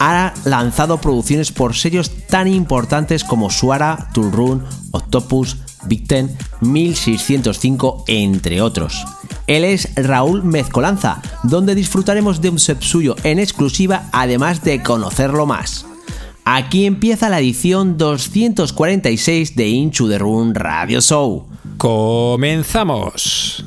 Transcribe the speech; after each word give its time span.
ha 0.00 0.32
lanzado 0.46 0.98
producciones 0.98 1.52
por 1.52 1.76
sellos 1.76 2.10
tan 2.26 2.48
importantes 2.48 3.22
como 3.22 3.50
Suara, 3.50 4.08
Run, 4.14 4.64
Octopus, 4.90 5.56
Big 5.86 6.06
Ten, 6.06 6.36
1605, 6.60 8.04
entre 8.06 8.60
otros. 8.62 9.04
Él 9.46 9.64
es 9.64 9.94
Raúl 9.96 10.42
Mezcolanza, 10.44 11.22
donde 11.42 11.74
disfrutaremos 11.74 12.40
de 12.40 12.50
un 12.50 12.58
set 12.58 12.80
suyo 12.82 13.16
en 13.24 13.38
exclusiva, 13.38 14.08
además 14.12 14.62
de 14.62 14.82
conocerlo 14.82 15.46
más. 15.46 15.86
Aquí 16.44 16.86
empieza 16.86 17.28
la 17.28 17.40
edición 17.40 17.96
246 17.96 19.56
de 19.56 19.68
Inchu 19.68 20.08
the 20.08 20.18
Run 20.18 20.54
Radio 20.54 21.00
Show. 21.00 21.46
¡Comenzamos! 21.76 23.64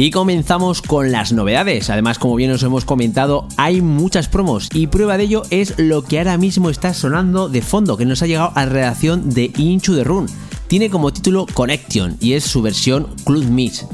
Y 0.00 0.10
comenzamos 0.10 0.80
con 0.80 1.12
las 1.12 1.30
novedades. 1.30 1.90
Además, 1.90 2.18
como 2.18 2.34
bien 2.34 2.50
os 2.50 2.62
hemos 2.62 2.86
comentado, 2.86 3.46
hay 3.58 3.82
muchas 3.82 4.28
promos 4.28 4.70
y 4.72 4.86
prueba 4.86 5.18
de 5.18 5.24
ello 5.24 5.42
es 5.50 5.78
lo 5.78 6.04
que 6.04 6.16
ahora 6.16 6.38
mismo 6.38 6.70
está 6.70 6.94
sonando 6.94 7.50
de 7.50 7.60
fondo, 7.60 7.98
que 7.98 8.06
nos 8.06 8.22
ha 8.22 8.26
llegado 8.26 8.50
a 8.54 8.64
la 8.64 8.72
redacción 8.72 9.28
de 9.28 9.52
Inchu 9.58 9.94
the 9.94 10.04
Run. 10.04 10.24
Tiene 10.68 10.88
como 10.88 11.12
título 11.12 11.44
Connection 11.52 12.16
y 12.18 12.32
es 12.32 12.44
su 12.44 12.62
versión 12.62 13.08
Club 13.26 13.44
Mix. 13.44 13.84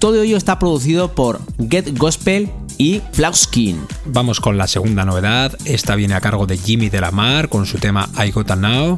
Todo 0.00 0.20
ello 0.20 0.36
está 0.36 0.58
producido 0.58 1.14
por 1.14 1.40
Get 1.70 1.96
Gospel 1.96 2.50
y 2.78 3.02
Flauskin. 3.12 3.86
Vamos 4.06 4.40
con 4.40 4.58
la 4.58 4.66
segunda 4.66 5.04
novedad. 5.04 5.56
Esta 5.64 5.94
viene 5.94 6.14
a 6.14 6.20
cargo 6.20 6.46
de 6.46 6.58
Jimmy 6.58 6.90
de 6.90 7.00
la 7.00 7.10
Mar 7.10 7.48
con 7.48 7.66
su 7.66 7.78
tema 7.78 8.08
I 8.24 8.30
Got 8.30 8.56
Now. 8.56 8.96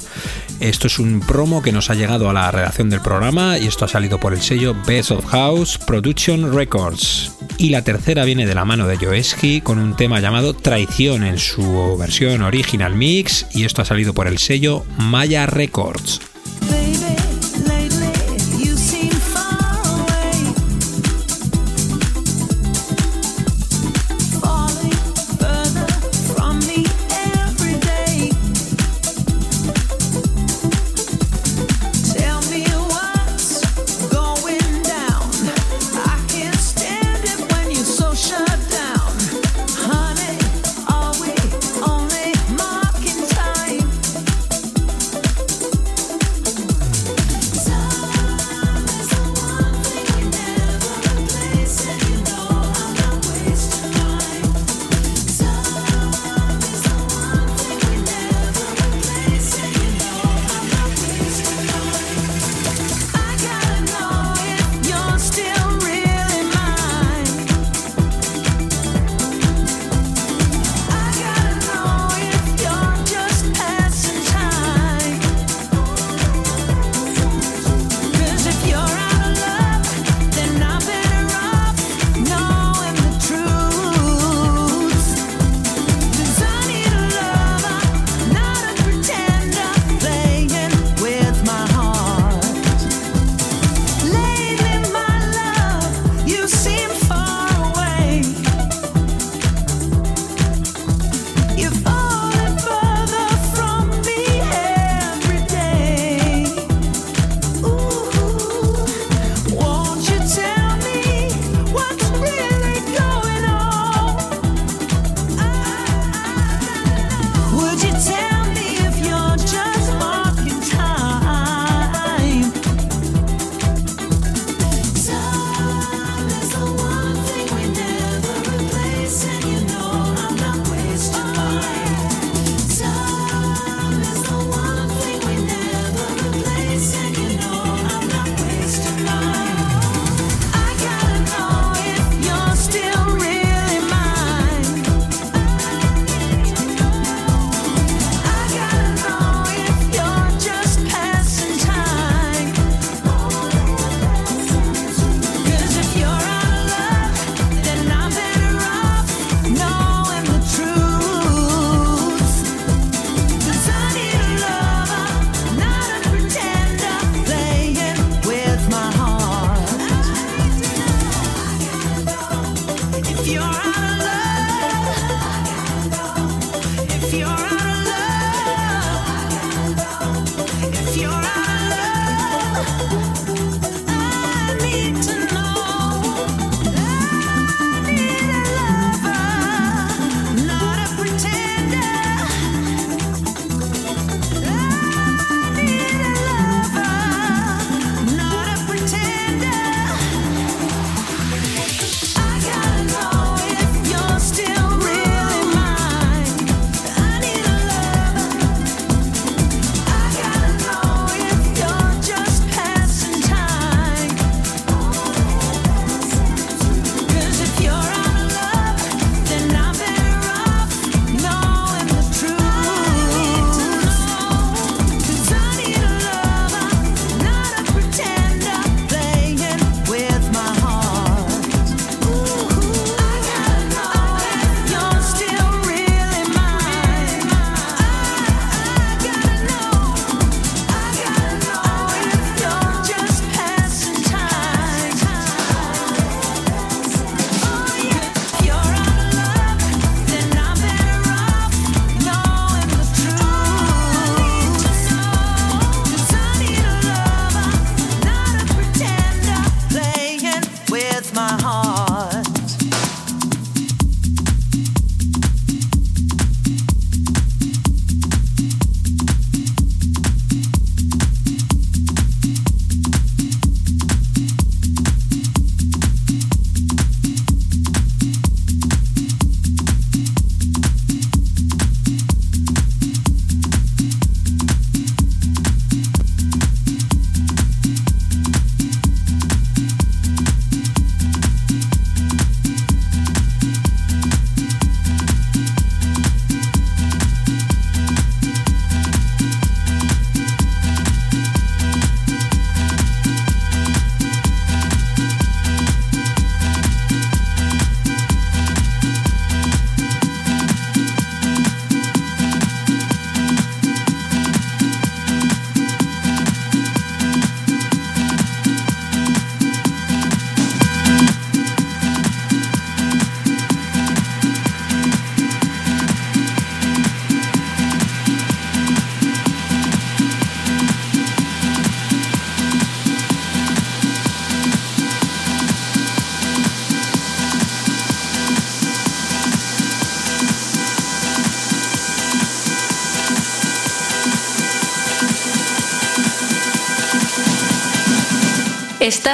Esto 0.60 0.86
es 0.86 0.98
un 0.98 1.20
promo 1.20 1.62
que 1.62 1.72
nos 1.72 1.90
ha 1.90 1.94
llegado 1.94 2.30
a 2.30 2.32
la 2.32 2.50
redacción 2.50 2.90
del 2.90 3.00
programa 3.00 3.58
y 3.58 3.66
esto 3.66 3.84
ha 3.84 3.88
salido 3.88 4.18
por 4.18 4.32
el 4.32 4.40
sello 4.40 4.74
Best 4.86 5.10
of 5.10 5.26
House 5.26 5.78
Production 5.78 6.54
Records. 6.54 7.32
Y 7.58 7.70
la 7.70 7.82
tercera 7.82 8.24
viene 8.24 8.46
de 8.46 8.54
la 8.54 8.64
mano 8.64 8.86
de 8.86 8.96
Joeski 8.96 9.60
con 9.60 9.78
un 9.78 9.96
tema 9.96 10.20
llamado 10.20 10.54
Traición 10.54 11.24
en 11.24 11.38
su 11.38 11.96
versión 11.98 12.42
original 12.42 12.94
mix 12.94 13.46
y 13.54 13.64
esto 13.64 13.82
ha 13.82 13.84
salido 13.84 14.14
por 14.14 14.26
el 14.26 14.38
sello 14.38 14.84
Maya 14.98 15.46
Records. 15.46 16.20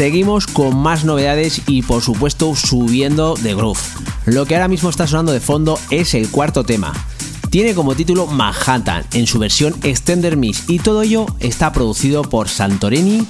Seguimos 0.00 0.46
con 0.46 0.78
más 0.78 1.04
novedades 1.04 1.60
y 1.66 1.82
por 1.82 2.00
supuesto 2.00 2.56
subiendo 2.56 3.34
de 3.34 3.54
groove. 3.54 3.78
Lo 4.24 4.46
que 4.46 4.54
ahora 4.54 4.66
mismo 4.66 4.88
está 4.88 5.06
sonando 5.06 5.30
de 5.30 5.40
fondo 5.40 5.78
es 5.90 6.14
el 6.14 6.30
cuarto 6.30 6.64
tema. 6.64 6.94
Tiene 7.50 7.74
como 7.74 7.94
título 7.94 8.26
Manhattan 8.26 9.04
en 9.12 9.26
su 9.26 9.38
versión 9.38 9.74
Extender 9.82 10.38
Mix 10.38 10.70
y 10.70 10.78
todo 10.78 11.02
ello 11.02 11.26
está 11.38 11.70
producido 11.74 12.22
por 12.22 12.48
Santorini, 12.48 13.26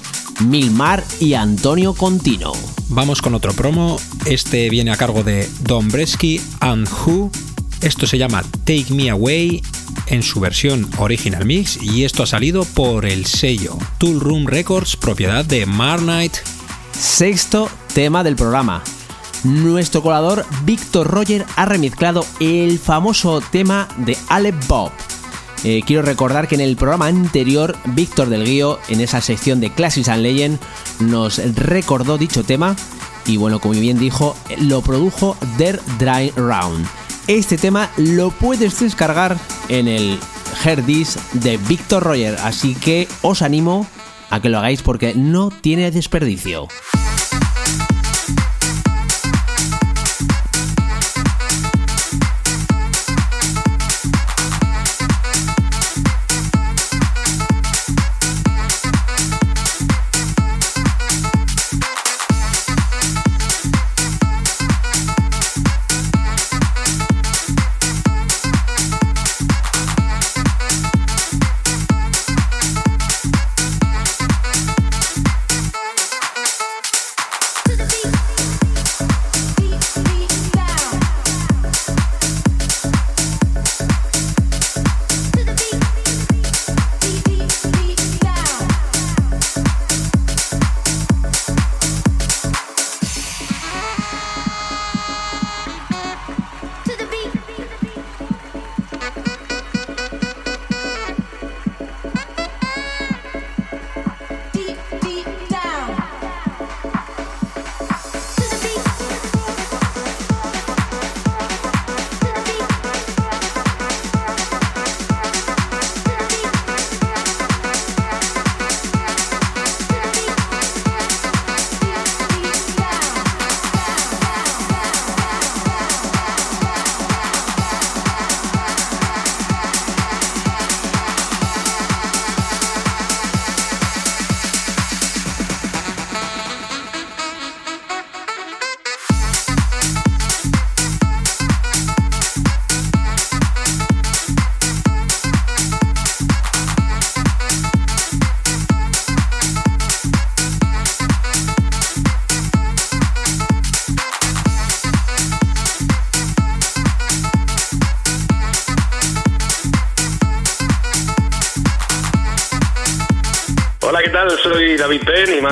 Milmar 0.47 1.03
y 1.19 1.35
Antonio 1.35 1.93
Contino. 1.93 2.53
Vamos 2.89 3.21
con 3.21 3.35
otro 3.35 3.53
promo, 3.53 3.99
este 4.27 4.71
viene 4.71 4.93
a 4.93 4.97
cargo 4.97 5.25
de 5.25 5.51
Don 5.63 5.89
Bresky 5.89 6.41
and 6.61 6.89
Who. 6.89 7.33
Esto 7.81 8.07
se 8.07 8.17
llama 8.17 8.45
Take 8.65 8.95
Me 8.95 9.11
Away 9.11 9.61
en 10.07 10.23
su 10.23 10.39
versión 10.39 10.89
Original 10.99 11.45
Mix 11.45 11.83
y 11.83 12.05
esto 12.05 12.23
ha 12.23 12.27
salido 12.27 12.65
por 12.65 13.07
el 13.07 13.27
sello 13.27 13.77
Tool 13.99 14.21
Room 14.21 14.47
Records, 14.47 14.95
propiedad 14.95 15.45
de 15.45 15.67
Mar 15.67 15.99
Knight. 15.99 16.35
Sexto 17.21 17.69
tema 17.93 18.25
del 18.25 18.35
programa. 18.35 18.83
Nuestro 19.45 20.01
colador 20.01 20.47
Víctor 20.65 21.07
Roger 21.07 21.45
ha 21.55 21.67
remezclado 21.67 22.25
el 22.41 22.79
famoso 22.79 23.43
tema 23.43 23.89
de 23.99 24.17
Alec 24.31 24.55
Bob. 24.67 24.91
Eh, 25.63 25.83
quiero 25.87 26.01
recordar 26.01 26.49
que 26.49 26.55
en 26.55 26.63
el 26.63 26.77
programa 26.77 27.09
anterior, 27.09 27.77
Víctor 27.85 28.31
del 28.31 28.47
Guío, 28.47 28.79
en 28.89 29.03
esa 29.03 29.21
sección 29.21 29.61
de 29.61 29.71
Classics 29.71 30.09
and 30.09 30.23
Legend, 30.23 30.59
nos 31.01 31.37
recordó 31.57 32.17
dicho 32.17 32.43
tema 32.43 32.75
y 33.27 33.37
bueno, 33.37 33.59
como 33.59 33.75
bien 33.75 33.99
dijo, 33.99 34.35
lo 34.59 34.81
produjo 34.81 35.37
Der 35.59 35.79
Dry 35.99 36.31
Round. 36.37 36.87
Este 37.27 37.59
tema 37.59 37.91
lo 37.99 38.31
puedes 38.31 38.81
descargar 38.81 39.37
en 39.69 39.89
el 39.89 40.19
Herdis 40.65 41.19
de 41.35 41.59
Victor 41.59 42.03
Roger, 42.03 42.39
así 42.43 42.75
que 42.77 43.07
os 43.21 43.43
animo 43.43 43.87
a 44.31 44.41
que 44.41 44.49
lo 44.49 44.57
hagáis 44.57 44.81
porque 44.81 45.13
no 45.15 45.51
tiene 45.51 45.91
desperdicio. 45.91 46.67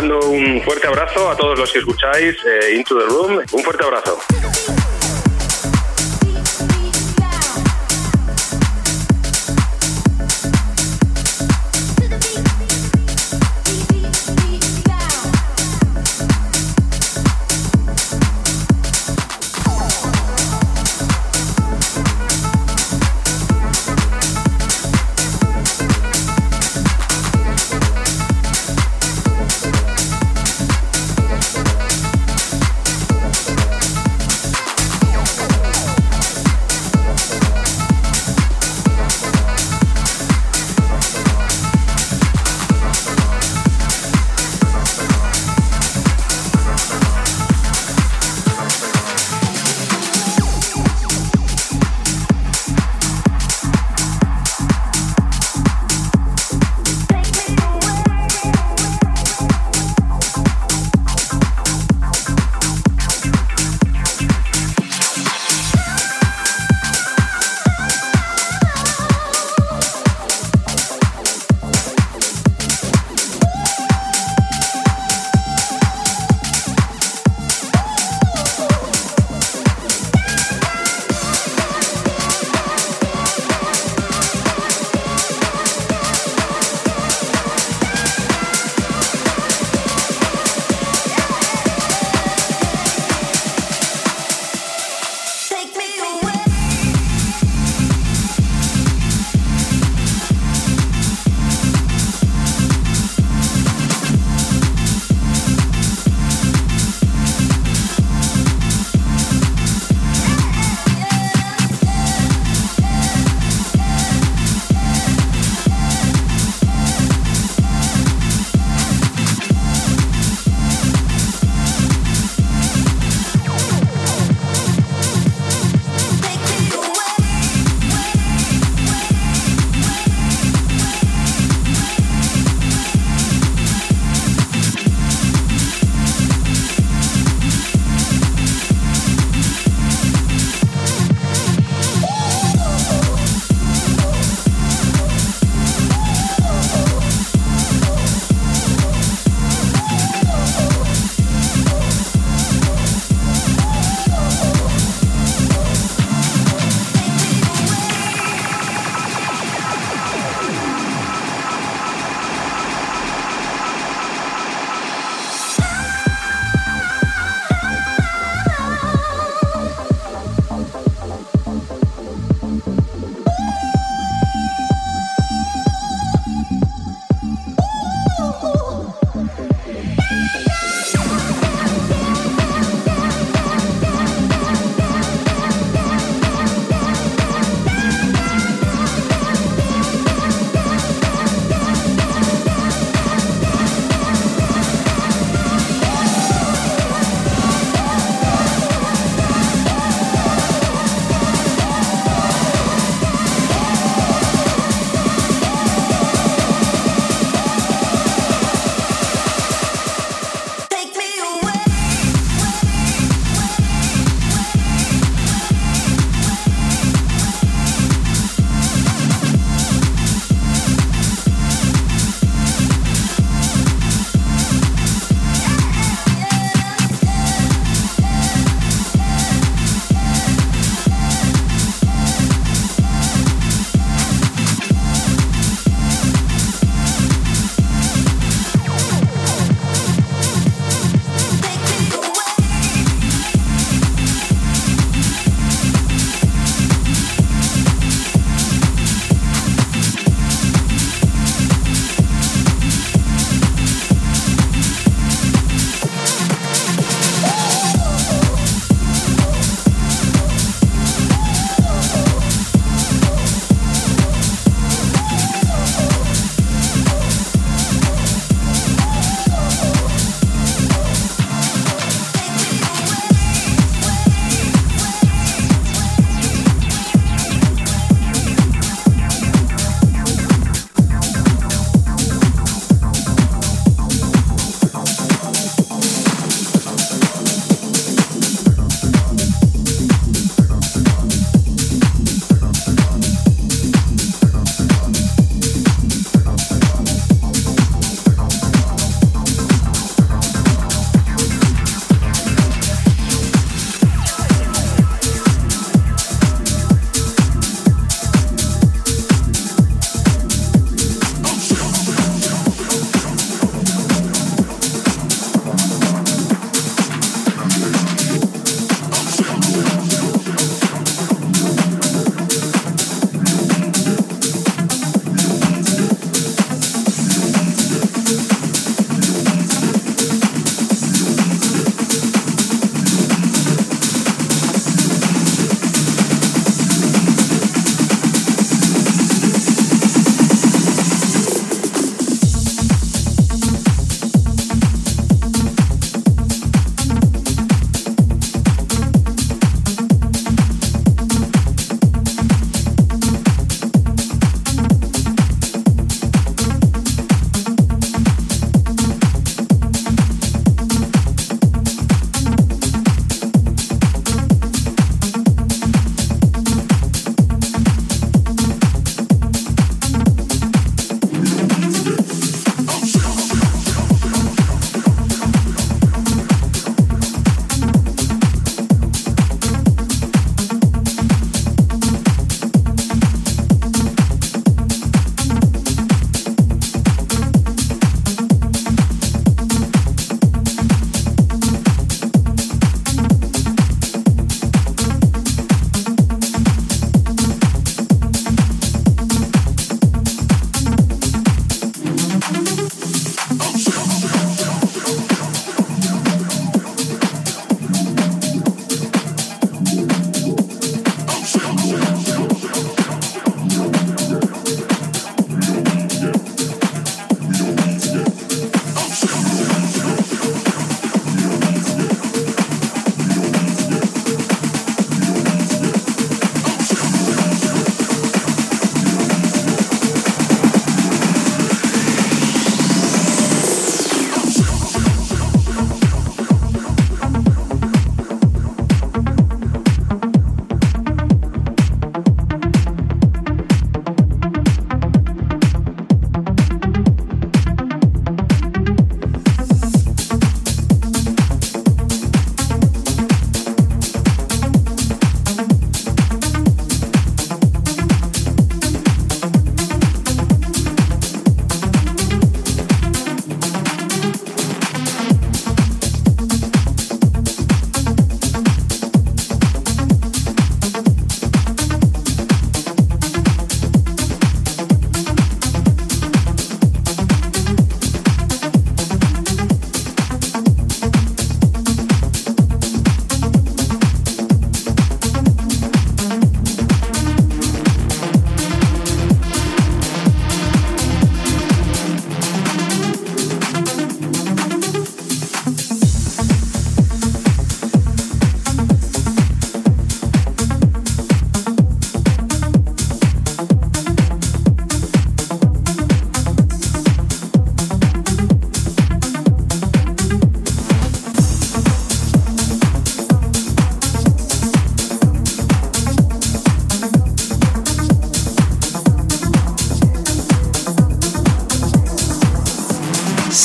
Mando 0.01 0.31
un 0.31 0.63
fuerte 0.63 0.87
abrazo 0.87 1.29
a 1.29 1.37
todos 1.37 1.59
los 1.59 1.73
que 1.73 1.81
escucháis 1.81 2.37
eh, 2.45 2.77
Into 2.77 2.97
the 2.97 3.07
Room. 3.07 3.41
Un 3.51 3.63
fuerte 3.65 3.85
abrazo. 3.85 4.17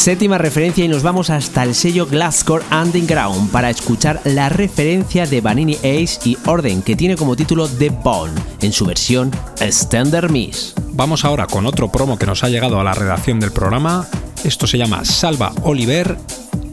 Séptima 0.03 0.37
referencia 0.37 0.83
y 0.83 0.89
nos 0.89 1.01
vamos 1.01 1.29
hasta 1.29 1.63
el 1.63 1.73
sello 1.73 2.05
Glasscore 2.05 2.65
Underground 2.73 3.49
para 3.51 3.69
escuchar 3.69 4.19
la 4.25 4.49
referencia 4.49 5.25
de 5.25 5.39
Vanini 5.39 5.75
Ace 5.75 6.19
y 6.25 6.37
Orden 6.45 6.81
que 6.81 6.97
tiene 6.97 7.15
como 7.15 7.37
título 7.37 7.69
The 7.69 7.89
Bone 7.89 8.33
en 8.59 8.73
su 8.73 8.85
versión 8.85 9.31
Standard 9.61 10.29
Miss. 10.29 10.73
Vamos 10.91 11.23
ahora 11.23 11.47
con 11.47 11.65
otro 11.65 11.89
promo 11.89 12.19
que 12.19 12.25
nos 12.25 12.43
ha 12.43 12.49
llegado 12.49 12.81
a 12.81 12.83
la 12.83 12.93
redacción 12.93 13.39
del 13.39 13.53
programa. 13.53 14.05
Esto 14.43 14.67
se 14.67 14.77
llama 14.77 15.05
Salva 15.05 15.53
Oliver, 15.63 16.17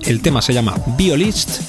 el 0.02 0.22
tema 0.22 0.42
se 0.42 0.52
llama 0.52 0.74
Biolist 0.98 1.60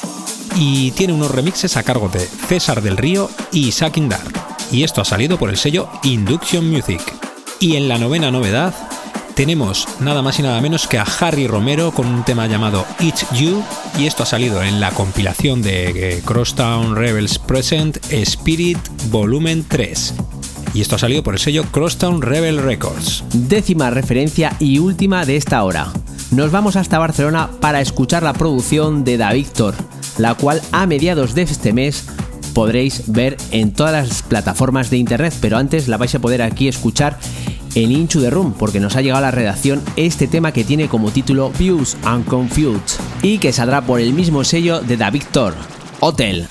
y 0.56 0.89
tiene 0.89 1.13
unos 1.13 1.30
remixes 1.30 1.78
a 1.78 1.84
cargo 1.84 2.10
de 2.10 2.21
César 2.21 2.82
del 2.82 2.97
Río 2.97 3.30
y 3.52 3.71
Sacking 3.71 4.10
Dark. 4.10 4.34
Y 4.71 4.82
esto 4.82 5.00
ha 5.02 5.06
salido 5.06 5.38
por 5.38 5.52
el 5.52 5.58
sello 5.58 5.89
Induction 6.02 6.67
Music. 6.67 7.04
Y 7.60 7.76
en 7.76 7.88
la 7.88 8.00
novena 8.00 8.32
novedad 8.32 8.74
tenemos 9.41 9.88
nada 9.99 10.21
más 10.21 10.38
y 10.38 10.43
nada 10.43 10.62
menos 10.62 10.88
que 10.88 10.99
a 10.99 11.04
Harry 11.19 11.47
Romero 11.47 11.91
con 11.91 12.06
un 12.06 12.23
tema 12.23 12.45
llamado 12.45 12.86
It's 12.99 13.25
You 13.32 13.63
y 13.97 14.06
esto 14.06 14.21
ha 14.21 14.25
salido 14.27 14.62
en 14.62 14.80
la 14.80 14.91
compilación 14.91 15.63
de 15.63 16.17
eh, 16.17 16.21
Crosstown 16.23 16.95
Rebels 16.95 17.39
Present 17.39 17.97
Spirit 18.12 18.77
Volumen 19.10 19.65
3. 19.67 20.13
Y 20.75 20.82
esto 20.82 20.95
ha 20.95 20.99
salido 20.99 21.23
por 21.23 21.34
el 21.34 21.39
sello 21.39 21.63
Crosstown 21.71 22.21
Rebel 22.21 22.62
Records. 22.62 23.23
Décima 23.34 23.89
referencia 23.89 24.56
y 24.60 24.77
última 24.77 25.25
de 25.25 25.38
esta 25.38 25.63
hora. 25.63 25.88
Nos 26.30 26.51
vamos 26.51 26.75
hasta 26.75 26.99
Barcelona 26.99 27.49
para 27.60 27.82
escuchar 27.82 28.21
la 28.21 28.34
producción 28.34 29.04
de 29.04 29.17
Da 29.17 29.34
Victor, 29.34 29.73
la 30.19 30.36
cual 30.36 30.62
a 30.71 30.86
mediados 30.86 31.34
de 31.34 31.41
este 31.41 31.73
mes 31.73 32.06
podréis 32.54 33.04
ver 33.08 33.38
en 33.49 33.73
todas 33.73 34.08
las 34.08 34.21
plataformas 34.21 34.91
de 34.91 34.97
internet, 34.97 35.34
pero 35.41 35.58
antes 35.58 35.88
la 35.88 35.97
vais 35.97 36.13
a 36.13 36.19
poder 36.19 36.43
aquí 36.43 36.67
escuchar 36.67 37.17
en 37.75 37.91
Inchu 37.91 38.21
the 38.21 38.29
Room, 38.29 38.53
porque 38.53 38.79
nos 38.79 38.95
ha 38.95 39.01
llegado 39.01 39.19
a 39.19 39.21
la 39.27 39.31
redacción 39.31 39.81
este 39.95 40.27
tema 40.27 40.51
que 40.51 40.63
tiene 40.63 40.88
como 40.88 41.12
título 41.12 41.51
Views 41.57 41.97
and 42.03 42.25
Confused 42.25 42.99
y 43.21 43.38
que 43.38 43.53
saldrá 43.53 43.81
por 43.81 43.99
el 43.99 44.13
mismo 44.13 44.43
sello 44.43 44.81
de 44.81 44.97
Da 44.97 45.10
Victor, 45.10 45.53
Hotel. 45.99 46.47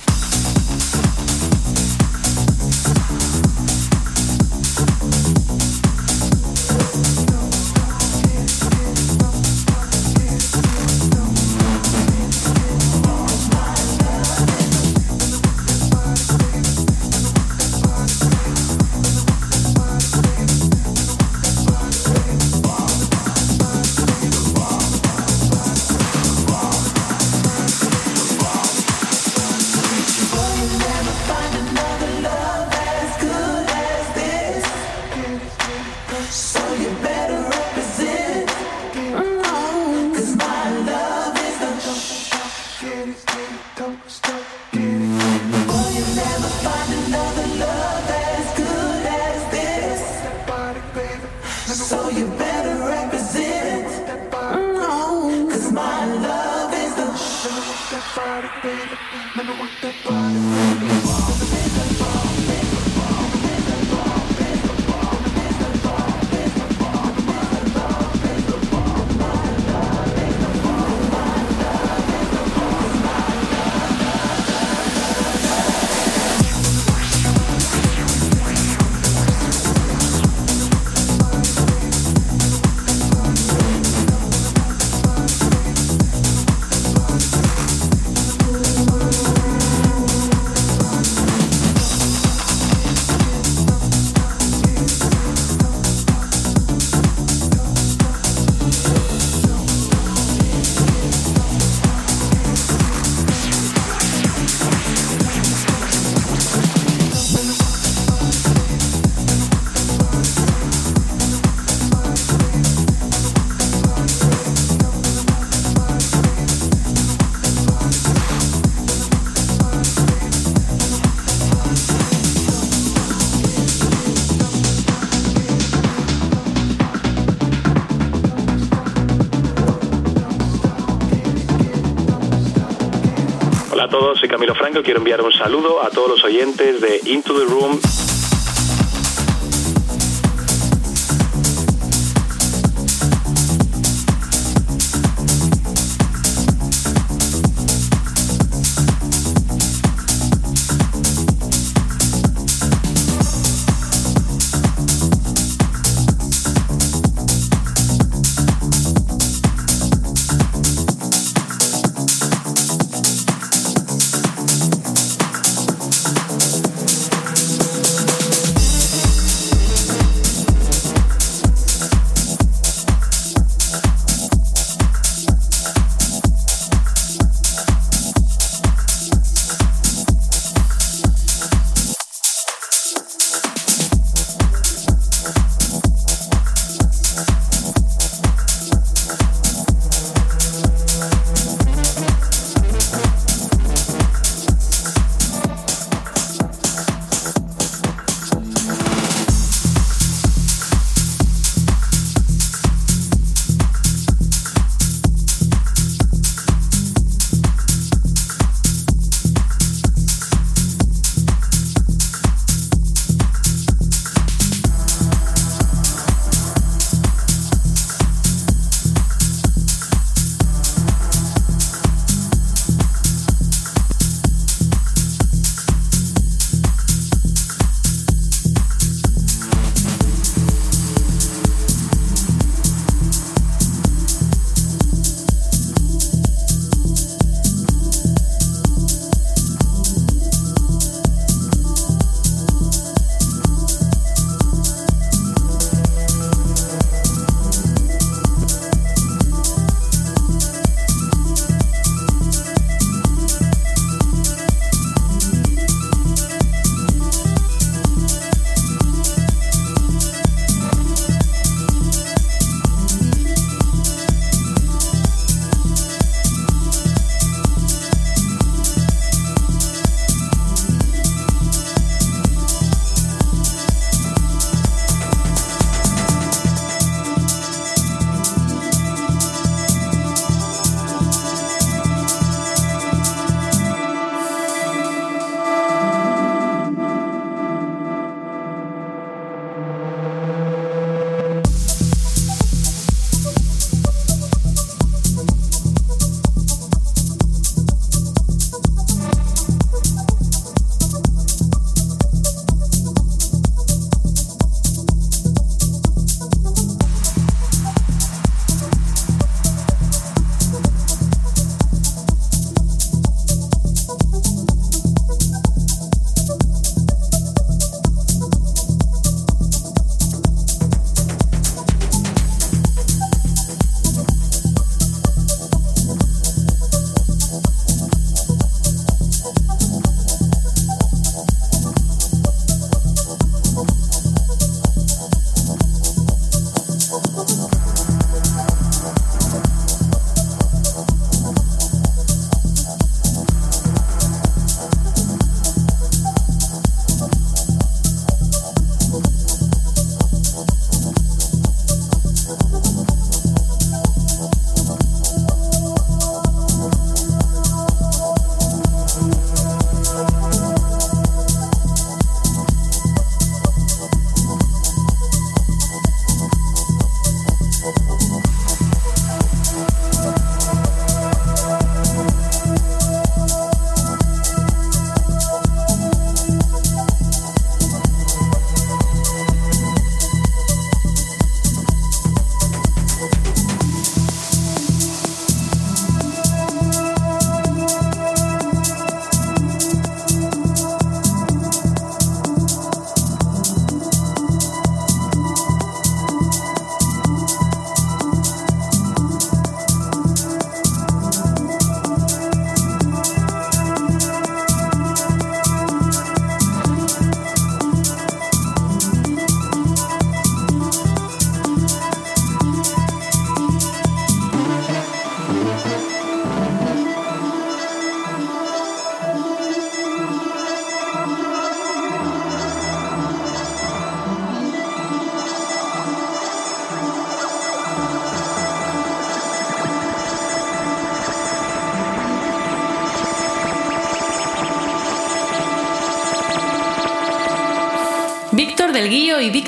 Soy 134.21 134.29
Camilo 134.29 134.55
Franco. 134.55 134.83
Quiero 134.83 134.99
enviar 134.99 135.23
un 135.23 135.33
saludo 135.33 135.83
a 135.83 135.89
todos 135.89 136.11
los 136.11 136.25
oyentes 136.25 136.81
de 136.83 137.01
Into 137.07 137.39
the 137.39 137.47
Room 137.47 137.81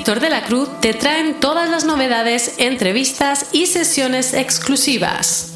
De 0.03 0.29
la 0.29 0.43
Cruz 0.43 0.67
te 0.81 0.93
traen 0.93 1.39
todas 1.39 1.69
las 1.69 1.85
novedades, 1.85 2.55
entrevistas 2.57 3.45
y 3.53 3.67
sesiones 3.67 4.33
exclusivas. 4.33 5.52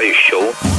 Radio 0.00 0.14
Show. 0.14 0.69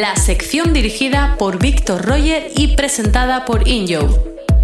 La 0.00 0.14
sección 0.16 0.74
dirigida 0.74 1.36
por 1.38 1.58
Víctor 1.58 2.04
Roger 2.04 2.50
y 2.54 2.76
presentada 2.76 3.46
por 3.46 3.66
Injo. 3.66 4.06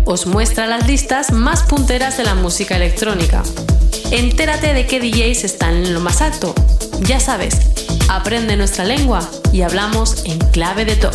Os 0.05 0.26
muestra 0.26 0.66
las 0.66 0.87
listas 0.87 1.33
más 1.33 1.62
punteras 1.62 2.18
de 2.18 2.24
la 2.24 2.35
música 2.35 2.76
electrónica. 2.76 3.43
Entérate 4.11 4.74
de 4.74 4.87
qué 4.87 5.01
DJs 5.01 5.45
están 5.45 5.76
en 5.76 5.95
lo 5.95 6.01
más 6.01 6.20
alto. 6.20 6.55
Ya 7.01 7.18
sabes, 7.18 7.57
aprende 8.11 8.57
nuestra 8.59 8.85
lengua 8.85 9.26
y 9.53 9.62
hablamos 9.62 10.22
en 10.26 10.39
clave 10.51 10.85
de 10.85 10.97
top. 10.97 11.14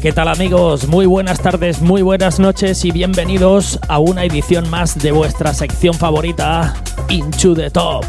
¿Qué 0.00 0.12
tal 0.12 0.28
amigos? 0.28 0.88
Muy 0.88 1.06
buenas 1.06 1.40
tardes, 1.40 1.80
muy 1.80 2.02
buenas 2.02 2.40
noches 2.40 2.84
y 2.84 2.90
bienvenidos 2.90 3.78
a 3.86 4.00
una 4.00 4.24
edición 4.24 4.68
más 4.68 4.98
de 4.98 5.12
vuestra 5.12 5.54
sección 5.54 5.94
favorita, 5.94 6.74
Into 7.10 7.54
the 7.54 7.70
Top. 7.70 8.04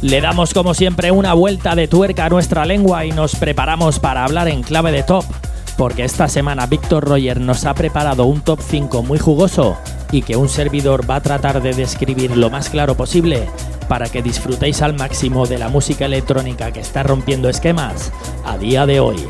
Le 0.00 0.20
damos 0.20 0.54
como 0.54 0.74
siempre 0.74 1.10
una 1.10 1.34
vuelta 1.34 1.74
de 1.74 1.88
tuerca 1.88 2.26
a 2.26 2.28
nuestra 2.28 2.64
lengua 2.64 3.04
y 3.04 3.10
nos 3.10 3.34
preparamos 3.34 3.98
para 3.98 4.24
hablar 4.24 4.46
en 4.48 4.62
clave 4.62 4.92
de 4.92 5.02
top, 5.02 5.24
porque 5.76 6.04
esta 6.04 6.28
semana 6.28 6.66
Víctor 6.66 7.04
Roger 7.04 7.40
nos 7.40 7.64
ha 7.64 7.74
preparado 7.74 8.26
un 8.26 8.42
top 8.42 8.60
5 8.62 9.02
muy 9.02 9.18
jugoso 9.18 9.76
y 10.12 10.22
que 10.22 10.36
un 10.36 10.48
servidor 10.48 11.08
va 11.10 11.16
a 11.16 11.22
tratar 11.22 11.60
de 11.62 11.74
describir 11.74 12.36
lo 12.36 12.48
más 12.48 12.68
claro 12.70 12.96
posible 12.96 13.48
para 13.88 14.08
que 14.08 14.22
disfrutéis 14.22 14.82
al 14.82 14.94
máximo 14.94 15.46
de 15.46 15.58
la 15.58 15.68
música 15.68 16.04
electrónica 16.04 16.70
que 16.72 16.80
está 16.80 17.02
rompiendo 17.02 17.48
esquemas 17.48 18.12
a 18.44 18.58
día 18.58 18.86
de 18.86 19.00
hoy. 19.00 19.26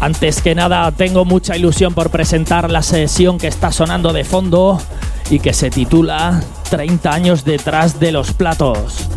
Antes 0.00 0.40
que 0.40 0.54
nada, 0.54 0.90
tengo 0.92 1.24
mucha 1.24 1.56
ilusión 1.56 1.92
por 1.92 2.10
presentar 2.10 2.70
la 2.70 2.82
sesión 2.82 3.36
que 3.36 3.48
está 3.48 3.72
sonando 3.72 4.12
de 4.12 4.24
fondo 4.24 4.80
y 5.28 5.40
que 5.40 5.52
se 5.52 5.70
titula 5.70 6.40
30 6.70 7.12
años 7.12 7.44
detrás 7.44 7.98
de 7.98 8.12
los 8.12 8.32
platos. 8.32 9.07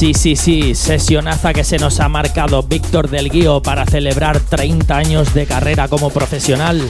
Sí, 0.00 0.14
sí, 0.14 0.34
sí, 0.34 0.74
sesionaza 0.74 1.52
que 1.52 1.62
se 1.62 1.76
nos 1.76 2.00
ha 2.00 2.08
marcado 2.08 2.62
Víctor 2.62 3.10
del 3.10 3.28
Guío 3.28 3.60
para 3.60 3.84
celebrar 3.84 4.40
30 4.40 4.96
años 4.96 5.34
de 5.34 5.44
carrera 5.44 5.88
como 5.88 6.08
profesional 6.08 6.82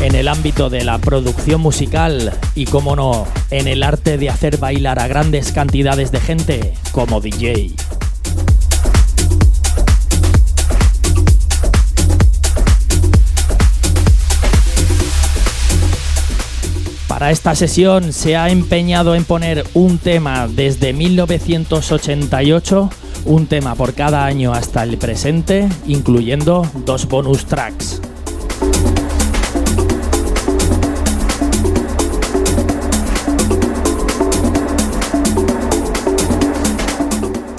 en 0.00 0.16
el 0.16 0.26
ámbito 0.26 0.68
de 0.68 0.82
la 0.82 0.98
producción 0.98 1.60
musical 1.60 2.32
y, 2.56 2.64
como 2.64 2.96
no, 2.96 3.24
en 3.52 3.68
el 3.68 3.84
arte 3.84 4.18
de 4.18 4.30
hacer 4.30 4.56
bailar 4.56 4.98
a 4.98 5.06
grandes 5.06 5.52
cantidades 5.52 6.10
de 6.10 6.18
gente 6.18 6.74
como 6.90 7.20
DJ. 7.20 7.70
Para 17.20 17.32
esta 17.32 17.54
sesión 17.54 18.14
se 18.14 18.38
ha 18.38 18.48
empeñado 18.48 19.14
en 19.14 19.26
poner 19.26 19.66
un 19.74 19.98
tema 19.98 20.48
desde 20.48 20.94
1988, 20.94 22.88
un 23.26 23.44
tema 23.44 23.74
por 23.74 23.92
cada 23.92 24.24
año 24.24 24.54
hasta 24.54 24.82
el 24.84 24.96
presente, 24.96 25.68
incluyendo 25.86 26.66
dos 26.86 27.06
bonus 27.06 27.44
tracks. 27.44 28.00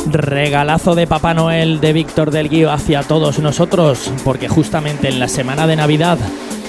Regalazo 0.08 0.96
de 0.96 1.06
Papá 1.06 1.36
Noel 1.36 1.80
de 1.80 1.94
Víctor 1.94 2.32
del 2.32 2.50
Guío 2.50 2.72
hacia 2.72 3.04
todos 3.04 3.38
nosotros, 3.38 4.12
porque 4.24 4.50
justamente 4.50 5.08
en 5.08 5.20
la 5.20 5.28
semana 5.28 5.68
de 5.68 5.76
Navidad 5.76 6.18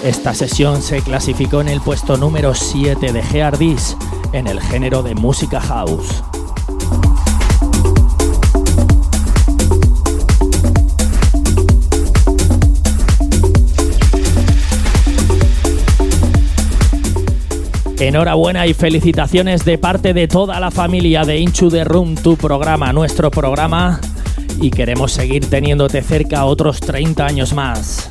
esta 0.02 0.34
sesión 0.34 0.82
se 0.82 1.00
clasificó 1.00 1.60
en 1.60 1.68
el 1.68 1.80
puesto 1.80 2.16
número 2.16 2.54
7 2.54 3.12
de 3.12 3.22
Geardis 3.22 3.96
en 4.32 4.48
el 4.48 4.60
género 4.60 5.02
de 5.02 5.14
música 5.14 5.60
house. 5.60 6.22
Enhorabuena 18.00 18.66
y 18.66 18.74
felicitaciones 18.74 19.64
de 19.64 19.78
parte 19.78 20.12
de 20.12 20.26
toda 20.26 20.58
la 20.58 20.72
familia 20.72 21.22
de 21.24 21.38
Inchu 21.38 21.68
the 21.68 21.84
Room, 21.84 22.16
tu 22.16 22.36
programa, 22.36 22.92
nuestro 22.92 23.30
programa, 23.30 24.00
y 24.60 24.72
queremos 24.72 25.12
seguir 25.12 25.48
teniéndote 25.48 26.02
cerca 26.02 26.44
otros 26.44 26.80
30 26.80 27.24
años 27.24 27.52
más. 27.52 28.08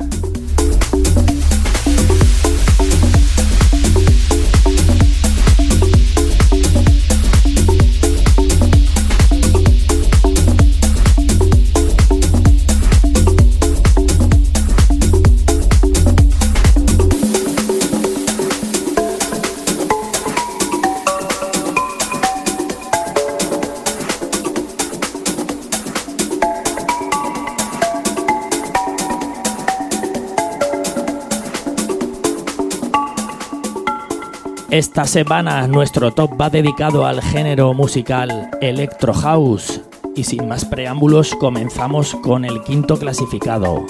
Esta 34.72 35.04
semana 35.04 35.68
nuestro 35.68 36.12
top 36.14 36.40
va 36.40 36.48
dedicado 36.48 37.04
al 37.04 37.20
género 37.20 37.74
musical 37.74 38.48
Electro 38.62 39.12
House 39.12 39.82
y 40.16 40.24
sin 40.24 40.48
más 40.48 40.64
preámbulos 40.64 41.34
comenzamos 41.34 42.14
con 42.14 42.46
el 42.46 42.62
quinto 42.62 42.98
clasificado. 42.98 43.84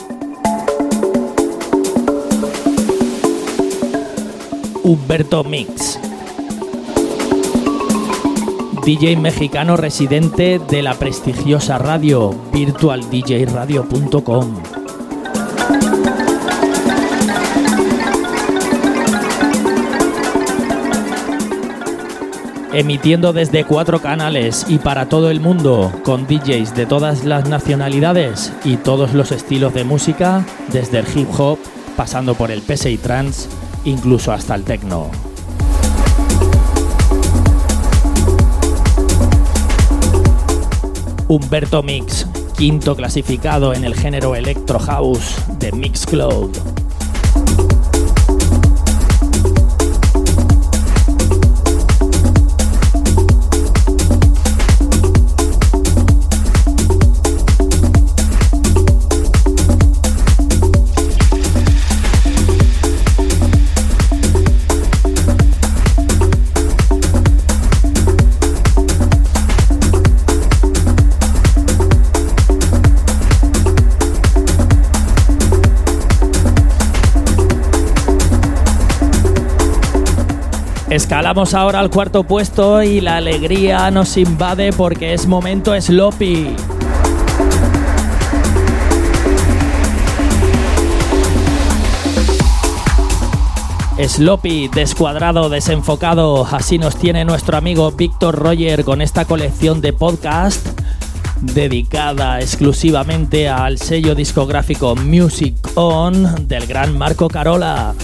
Humberto 4.82 5.44
Mix. 5.44 6.00
DJ 8.84 9.18
mexicano 9.18 9.76
residente 9.76 10.58
de 10.58 10.82
la 10.82 10.94
prestigiosa 10.94 11.78
radio 11.78 12.34
virtualdjradio.com. 12.52 14.81
emitiendo 22.72 23.32
desde 23.32 23.64
cuatro 23.64 24.00
canales 24.00 24.64
y 24.68 24.78
para 24.78 25.08
todo 25.08 25.30
el 25.30 25.40
mundo, 25.40 25.92
con 26.04 26.26
DJs 26.26 26.74
de 26.74 26.86
todas 26.86 27.24
las 27.24 27.48
nacionalidades 27.48 28.52
y 28.64 28.76
todos 28.76 29.12
los 29.12 29.30
estilos 29.30 29.74
de 29.74 29.84
música, 29.84 30.44
desde 30.72 31.00
el 31.00 31.06
hip 31.14 31.28
hop, 31.38 31.58
pasando 31.96 32.34
por 32.34 32.50
el 32.50 32.62
PSI 32.62 32.96
trance, 32.96 33.48
incluso 33.84 34.32
hasta 34.32 34.54
el 34.54 34.64
techno. 34.64 35.10
Humberto 41.28 41.82
Mix, 41.82 42.26
quinto 42.56 42.94
clasificado 42.94 43.74
en 43.74 43.84
el 43.84 43.94
género 43.94 44.34
Electro 44.34 44.78
House 44.78 45.36
de 45.58 45.72
Mixcloud. 45.72 46.81
Escalamos 80.92 81.54
ahora 81.54 81.80
al 81.80 81.88
cuarto 81.88 82.24
puesto 82.24 82.82
y 82.82 83.00
la 83.00 83.16
alegría 83.16 83.90
nos 83.90 84.18
invade 84.18 84.74
porque 84.74 85.14
es 85.14 85.26
momento 85.26 85.72
sloppy. 85.80 86.54
Sloppy, 94.06 94.68
descuadrado, 94.68 95.48
desenfocado, 95.48 96.44
así 96.44 96.76
nos 96.76 96.96
tiene 96.96 97.24
nuestro 97.24 97.56
amigo 97.56 97.92
Víctor 97.92 98.34
Roger 98.34 98.84
con 98.84 99.00
esta 99.00 99.24
colección 99.24 99.80
de 99.80 99.94
podcast 99.94 100.78
dedicada 101.40 102.38
exclusivamente 102.40 103.48
al 103.48 103.78
sello 103.78 104.14
discográfico 104.14 104.94
Music 104.94 105.56
On 105.74 106.46
del 106.46 106.66
gran 106.66 106.98
Marco 106.98 107.28
Carola. 107.28 107.94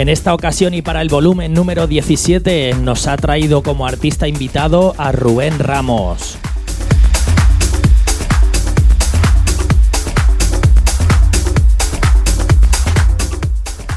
En 0.00 0.08
esta 0.08 0.32
ocasión 0.32 0.72
y 0.72 0.80
para 0.80 1.02
el 1.02 1.10
volumen 1.10 1.52
número 1.52 1.86
17 1.86 2.72
nos 2.80 3.06
ha 3.06 3.18
traído 3.18 3.62
como 3.62 3.86
artista 3.86 4.26
invitado 4.26 4.94
a 4.96 5.12
Rubén 5.12 5.58
Ramos. 5.58 6.38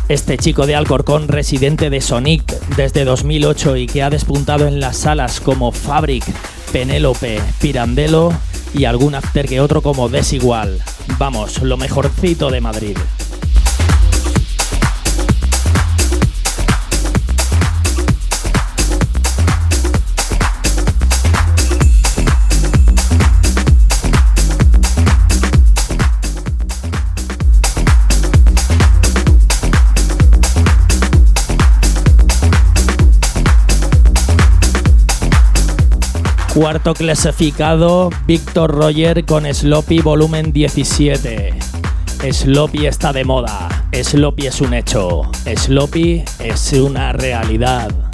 Este 0.10 0.38
chico 0.38 0.68
de 0.68 0.76
Alcorcón, 0.76 1.30
residente 1.30 1.89
de 1.89 2.01
Sonic 2.01 2.51
desde 2.76 3.06
2008 3.06 3.78
y 3.78 3.88
que 3.88 4.04
ha 4.04 4.10
despuntado 4.10 4.68
en 4.68 4.82
las 4.82 4.97
salas 4.97 5.39
como 5.39 5.72
Fabric, 5.72 6.26
Penélope, 6.74 7.39
Pirandello 7.62 8.34
y 8.74 8.84
algún 8.84 9.16
after 9.16 9.47
que 9.47 9.62
otro 9.62 9.82
como 9.82 10.10
Desigual. 10.10 10.82
Vamos, 11.18 11.62
lo 11.62 11.78
mejorcito 11.78 12.49
de 12.49 12.60
Madrid. 12.60 12.97
Cuarto 36.54 36.93
clasificado, 36.93 38.12
Víctor 38.28 38.70
Roger 38.76 39.26
con 39.26 39.51
Sloppy 39.51 40.01
volumen 40.01 40.54
17. 40.54 41.51
Sloppy 42.32 42.86
está 42.86 43.12
de 43.12 43.26
moda, 43.26 43.88
Sloppy 43.91 44.45
es 44.45 44.62
un 44.62 44.76
hecho, 44.76 45.24
Sloppy 45.56 46.24
es 46.38 46.74
una 46.74 47.12
realidad. 47.12 48.12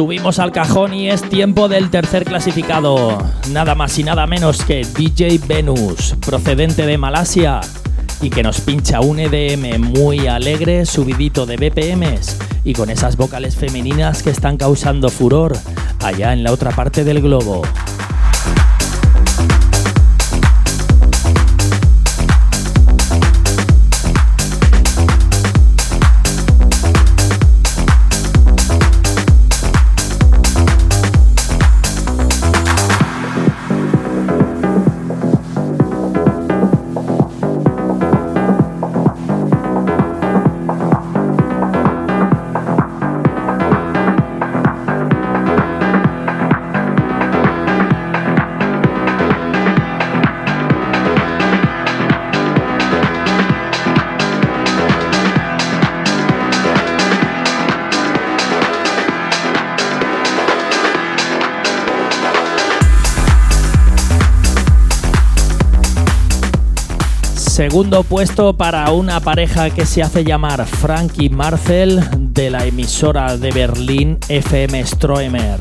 Subimos 0.00 0.38
al 0.38 0.50
cajón 0.50 0.94
y 0.94 1.10
es 1.10 1.20
tiempo 1.28 1.68
del 1.68 1.90
tercer 1.90 2.24
clasificado. 2.24 3.18
Nada 3.50 3.74
más 3.74 3.98
y 3.98 4.02
nada 4.02 4.26
menos 4.26 4.64
que 4.64 4.82
DJ 4.82 5.38
Venus, 5.46 6.14
procedente 6.24 6.86
de 6.86 6.96
Malasia 6.96 7.60
y 8.22 8.30
que 8.30 8.42
nos 8.42 8.62
pincha 8.62 9.02
un 9.02 9.18
EDM 9.20 9.78
muy 9.78 10.26
alegre, 10.26 10.86
subidito 10.86 11.44
de 11.44 11.58
BPMs 11.58 12.38
y 12.64 12.72
con 12.72 12.88
esas 12.88 13.18
vocales 13.18 13.56
femeninas 13.56 14.22
que 14.22 14.30
están 14.30 14.56
causando 14.56 15.10
furor 15.10 15.54
allá 16.02 16.32
en 16.32 16.44
la 16.44 16.52
otra 16.52 16.70
parte 16.70 17.04
del 17.04 17.20
globo. 17.20 17.60
Segundo 67.60 68.04
puesto 68.04 68.56
para 68.56 68.90
una 68.90 69.20
pareja 69.20 69.68
que 69.68 69.84
se 69.84 70.02
hace 70.02 70.24
llamar 70.24 70.64
Frankie 70.64 71.28
Marcel 71.28 72.00
de 72.32 72.48
la 72.48 72.64
emisora 72.64 73.36
de 73.36 73.50
Berlín 73.50 74.18
FM 74.30 74.86
Stroemer. 74.86 75.60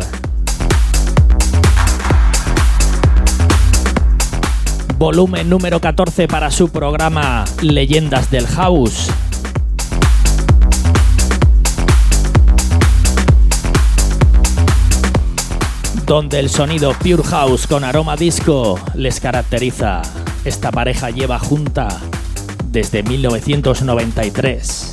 Volumen 4.98 5.50
número 5.50 5.82
14 5.82 6.30
para 6.30 6.52
su 6.52 6.70
programa 6.70 7.44
Leyendas 7.62 8.32
del 8.32 8.48
House. 8.48 9.12
Donde 16.06 16.40
el 16.40 16.50
sonido 16.50 16.94
Pure 16.94 17.24
House 17.24 17.68
con 17.68 17.84
aroma 17.84 18.16
disco 18.16 18.80
les 18.96 19.20
caracteriza. 19.20 20.02
Esta 20.50 20.72
pareja 20.72 21.12
lleva 21.12 21.38
junta 21.38 22.02
desde 22.72 23.04
1993. 23.04 24.89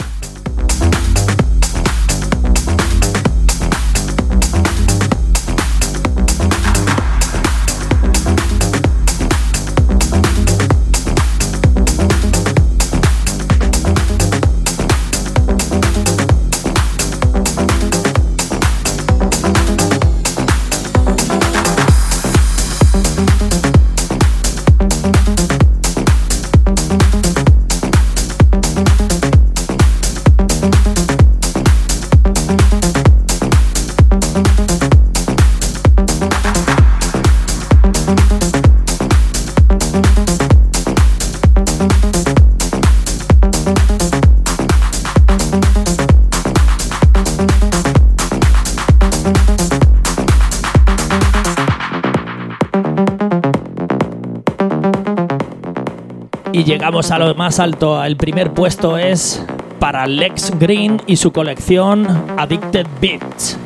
Llegamos 56.87 57.11
a 57.11 57.19
lo 57.19 57.35
más 57.35 57.59
alto. 57.59 58.05
El 58.05 58.17
primer 58.17 58.55
puesto 58.55 58.97
es 58.97 59.45
para 59.81 60.07
Lex 60.07 60.57
Green 60.57 61.03
y 61.09 61.17
su 61.17 61.33
colección 61.33 62.07
Addicted 62.39 62.87
Beats. 63.01 63.59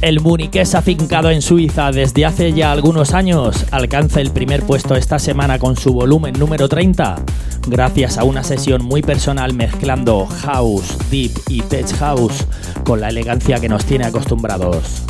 El 0.00 0.20
muniqués 0.20 0.74
afincado 0.74 1.28
en 1.28 1.42
Suiza 1.42 1.92
desde 1.92 2.24
hace 2.24 2.54
ya 2.54 2.72
algunos 2.72 3.12
años 3.12 3.66
alcanza 3.70 4.22
el 4.22 4.30
primer 4.30 4.62
puesto 4.62 4.94
esta 4.94 5.18
semana 5.18 5.58
con 5.58 5.76
su 5.76 5.92
volumen 5.92 6.38
número 6.38 6.70
30, 6.70 7.16
gracias 7.68 8.16
a 8.16 8.24
una 8.24 8.42
sesión 8.42 8.82
muy 8.82 9.02
personal 9.02 9.52
mezclando 9.52 10.26
house, 10.26 10.96
deep 11.10 11.32
y 11.48 11.60
tech 11.60 11.86
house 11.98 12.46
con 12.82 13.02
la 13.02 13.10
elegancia 13.10 13.60
que 13.60 13.68
nos 13.68 13.84
tiene 13.84 14.06
acostumbrados. 14.06 15.01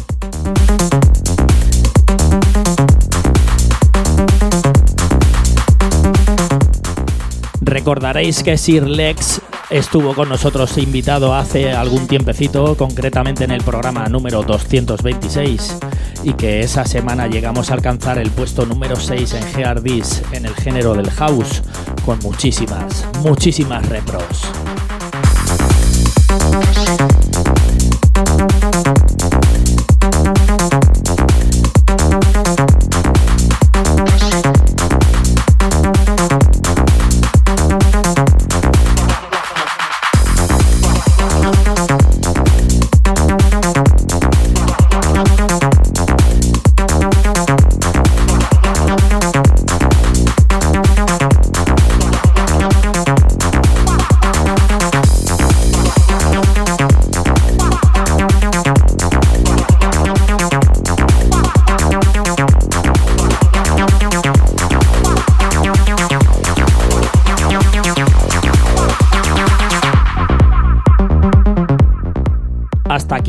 Recordaréis 7.60 8.42
que 8.42 8.58
Sir 8.58 8.86
Lex 8.86 9.40
estuvo 9.70 10.14
con 10.14 10.28
nosotros 10.28 10.76
invitado 10.76 11.34
hace 11.34 11.72
algún 11.72 12.06
tiempecito, 12.06 12.76
concretamente 12.76 13.44
en 13.44 13.50
el 13.50 13.62
programa 13.62 14.06
número 14.08 14.42
226, 14.42 15.78
y 16.22 16.34
que 16.34 16.60
esa 16.60 16.84
semana 16.84 17.26
llegamos 17.28 17.70
a 17.70 17.74
alcanzar 17.74 18.18
el 18.18 18.30
puesto 18.30 18.66
número 18.66 18.96
6 18.96 19.34
en 19.34 19.42
Geardis 19.54 20.22
en 20.32 20.44
el 20.44 20.54
género 20.54 20.94
del 20.94 21.10
house, 21.10 21.62
con 22.04 22.18
muchísimas, 22.18 23.06
muchísimas 23.22 23.88
repros. 23.88 24.51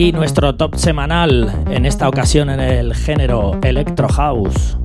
Aquí 0.03 0.11
nuestro 0.11 0.53
top 0.55 0.75
semanal, 0.75 1.63
en 1.69 1.85
esta 1.85 2.09
ocasión 2.09 2.49
en 2.49 2.59
el 2.59 2.93
género 2.93 3.57
Electro 3.63 4.09
House. 4.09 4.77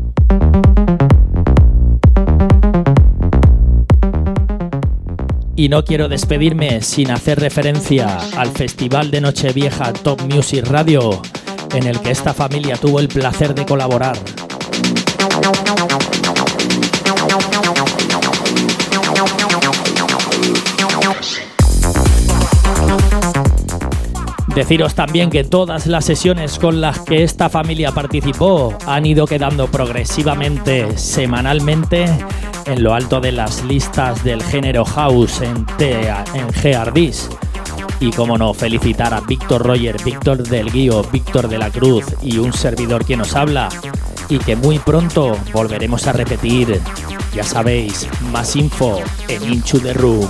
Y 5.56 5.68
no 5.68 5.84
quiero 5.84 6.08
despedirme 6.08 6.82
sin 6.82 7.10
hacer 7.10 7.40
referencia 7.40 8.16
al 8.36 8.50
Festival 8.50 9.10
de 9.10 9.20
Nochevieja 9.20 9.92
Top 9.92 10.20
Music 10.32 10.64
Radio, 10.68 11.20
en 11.74 11.88
el 11.88 11.98
que 11.98 12.12
esta 12.12 12.32
familia 12.32 12.76
tuvo 12.76 13.00
el 13.00 13.08
placer 13.08 13.56
de 13.56 13.66
colaborar. 13.66 14.16
Deciros 24.59 24.96
también 24.96 25.30
que 25.30 25.44
todas 25.44 25.86
las 25.86 26.04
sesiones 26.04 26.59
con 26.59 26.80
las 26.80 26.98
que 26.98 27.22
esta 27.22 27.48
familia 27.48 27.92
participó 27.92 28.76
han 28.88 29.06
ido 29.06 29.24
quedando 29.24 29.68
progresivamente, 29.68 30.98
semanalmente, 30.98 32.06
en 32.64 32.82
lo 32.82 32.92
alto 32.92 33.20
de 33.20 33.30
las 33.30 33.62
listas 33.62 34.24
del 34.24 34.42
género 34.42 34.84
house 34.84 35.42
en, 35.42 35.64
en 35.78 37.04
Y 38.00 38.11
como 38.11 38.36
no, 38.36 38.52
felicitar 38.52 39.14
a 39.14 39.20
Víctor 39.20 39.64
Roger, 39.64 39.96
Víctor 40.02 40.42
del 40.42 40.72
Guío, 40.72 41.04
Víctor 41.04 41.46
de 41.46 41.59
la 41.59 41.70
Cruz 41.70 42.06
y 42.20 42.38
un 42.38 42.52
servidor 42.52 43.04
que 43.04 43.16
nos 43.16 43.36
habla. 43.36 43.68
Y 44.28 44.38
que 44.38 44.56
muy 44.56 44.80
pronto 44.80 45.38
volveremos 45.52 46.09
a 46.09 46.12
repetir. 46.12 46.80
Ya 47.32 47.44
sabéis, 47.44 48.09
más 48.32 48.56
info 48.56 49.00
en 49.28 49.52
Inchu 49.52 49.78
the 49.78 49.92
Room. 49.92 50.28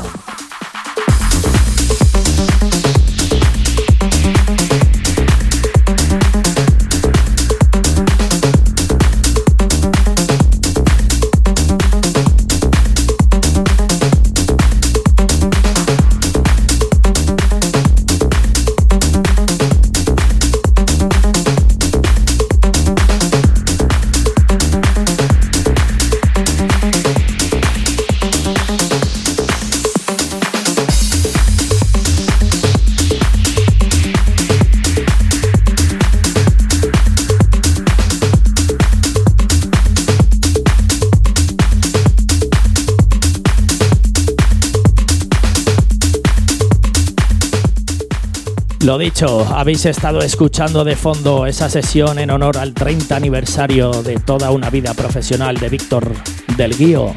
Dicho, 49.19 49.45
habéis 49.53 49.85
estado 49.85 50.21
escuchando 50.21 50.85
de 50.85 50.95
fondo 50.95 51.45
esa 51.45 51.69
sesión 51.69 52.21
en 52.21 52.31
honor 52.31 52.57
al 52.57 52.73
30 52.73 53.17
aniversario 53.17 53.91
de 54.05 54.15
toda 54.15 54.53
una 54.53 54.71
vida 54.71 54.95
profesional 54.95 55.57
de 55.57 55.69
Víctor 55.69 56.13
del 56.57 56.79
Guío. 56.79 57.13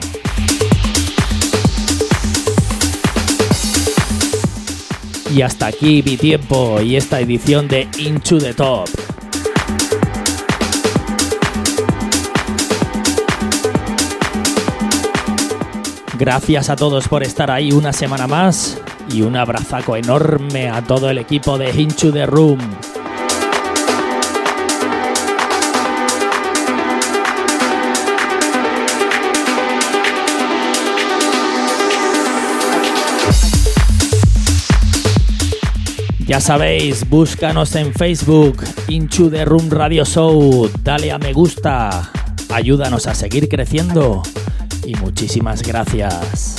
Y 5.29 5.43
hasta 5.43 5.67
aquí 5.67 6.01
mi 6.03 6.17
tiempo 6.17 6.81
y 6.81 6.95
esta 6.95 7.19
edición 7.19 7.67
de 7.67 7.87
Into 7.99 8.39
the 8.39 8.55
Top. 8.55 8.89
Gracias 16.17 16.71
a 16.71 16.75
todos 16.75 17.07
por 17.07 17.21
estar 17.21 17.51
ahí 17.51 17.71
una 17.71 17.93
semana 17.93 18.25
más 18.25 18.81
y 19.13 19.21
un 19.21 19.35
abrazaco 19.35 19.95
enorme 19.95 20.69
a 20.69 20.81
todo 20.81 21.09
el 21.09 21.17
equipo 21.17 21.57
de 21.57 21.69
Hinchu 21.71 22.11
the 22.11 22.25
Room. 22.25 22.59
Ya 36.31 36.39
sabéis, 36.39 37.09
búscanos 37.09 37.75
en 37.75 37.93
Facebook, 37.93 38.63
Inchu 38.87 39.29
the 39.29 39.43
Room 39.43 39.69
Radio 39.69 40.05
Show, 40.05 40.71
dale 40.81 41.11
a 41.11 41.17
me 41.17 41.33
gusta, 41.33 42.09
ayúdanos 42.53 43.05
a 43.07 43.13
seguir 43.13 43.49
creciendo 43.49 44.23
y 44.85 44.95
muchísimas 44.95 45.61
gracias. 45.61 46.50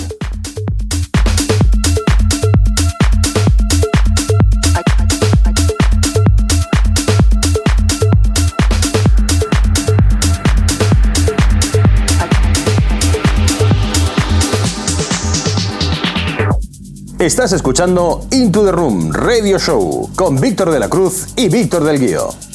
Estás 17.23 17.53
escuchando 17.53 18.27
Into 18.33 18.65
the 18.65 18.73
Room 18.73 19.13
Radio 19.13 19.57
Show 19.57 20.11
con 20.17 20.41
Víctor 20.41 20.73
de 20.73 20.81
la 20.81 20.89
Cruz 20.89 21.29
y 21.37 21.49
Víctor 21.49 21.85
del 21.85 22.01
Guío. 22.01 22.52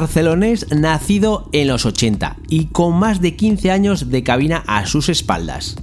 Barcelonés 0.00 0.66
nacido 0.74 1.50
en 1.52 1.68
los 1.68 1.84
80 1.84 2.38
y 2.48 2.66
con 2.66 2.98
más 2.98 3.20
de 3.20 3.36
15 3.36 3.70
años 3.70 4.08
de 4.08 4.22
cabina 4.22 4.64
a 4.66 4.86
sus 4.86 5.10
espaldas. 5.10 5.76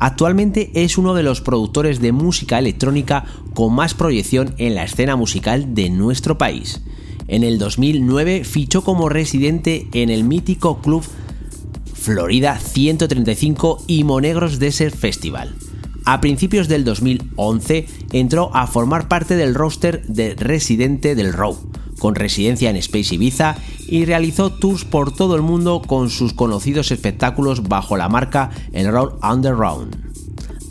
Actualmente 0.00 0.72
es 0.74 0.98
uno 0.98 1.14
de 1.14 1.22
los 1.22 1.40
productores 1.40 2.00
de 2.00 2.10
música 2.10 2.58
electrónica 2.58 3.26
con 3.54 3.72
más 3.72 3.94
proyección 3.94 4.56
en 4.58 4.74
la 4.74 4.82
escena 4.82 5.14
musical 5.14 5.72
de 5.72 5.88
nuestro 5.88 6.36
país. 6.36 6.80
En 7.28 7.44
el 7.44 7.58
2009 7.58 8.42
fichó 8.42 8.82
como 8.82 9.08
residente 9.08 9.86
en 9.92 10.10
el 10.10 10.24
mítico 10.24 10.80
club 10.80 11.04
Florida 11.94 12.58
135 12.58 13.84
y 13.86 14.02
Monegros 14.02 14.58
Desert 14.58 14.96
Festival. 14.96 15.54
A 16.06 16.20
principios 16.20 16.66
del 16.66 16.82
2011 16.82 17.86
entró 18.10 18.50
a 18.52 18.66
formar 18.66 19.06
parte 19.06 19.36
del 19.36 19.54
roster 19.54 20.04
de 20.06 20.34
residente 20.34 21.14
del 21.14 21.32
Row, 21.32 21.56
con 22.00 22.16
residencia 22.16 22.70
en 22.70 22.76
Space 22.76 23.14
Ibiza 23.14 23.54
y 23.86 24.04
realizó 24.06 24.50
tours 24.50 24.84
por 24.84 25.14
todo 25.14 25.36
el 25.36 25.42
mundo 25.42 25.82
con 25.86 26.10
sus 26.10 26.32
conocidos 26.32 26.90
espectáculos 26.90 27.68
bajo 27.68 27.96
la 27.96 28.08
marca 28.08 28.50
El 28.72 28.90
Roll 28.90 29.14
Underground. 29.22 29.96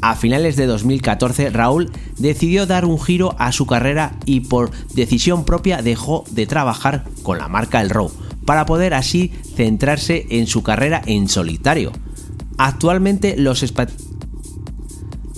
A 0.02 0.16
finales 0.16 0.56
de 0.56 0.66
2014, 0.66 1.50
Raúl 1.52 1.92
decidió 2.18 2.66
dar 2.66 2.86
un 2.86 3.00
giro 3.00 3.36
a 3.38 3.52
su 3.52 3.66
carrera 3.66 4.14
y 4.26 4.42
por 4.42 4.72
decisión 4.94 5.46
propia 5.46 5.82
dejó 5.82 6.24
de 6.32 6.48
trabajar 6.48 7.06
con 7.22 7.38
la 7.38 7.48
marca 7.48 7.82
El 7.82 7.90
Row 7.90 8.12
para 8.46 8.66
poder 8.66 8.94
así 8.94 9.32
centrarse 9.56 10.26
en 10.30 10.48
su 10.48 10.64
carrera 10.64 11.02
en 11.06 11.28
solitario. 11.28 11.92
Actualmente 12.58 13.36
los, 13.38 13.64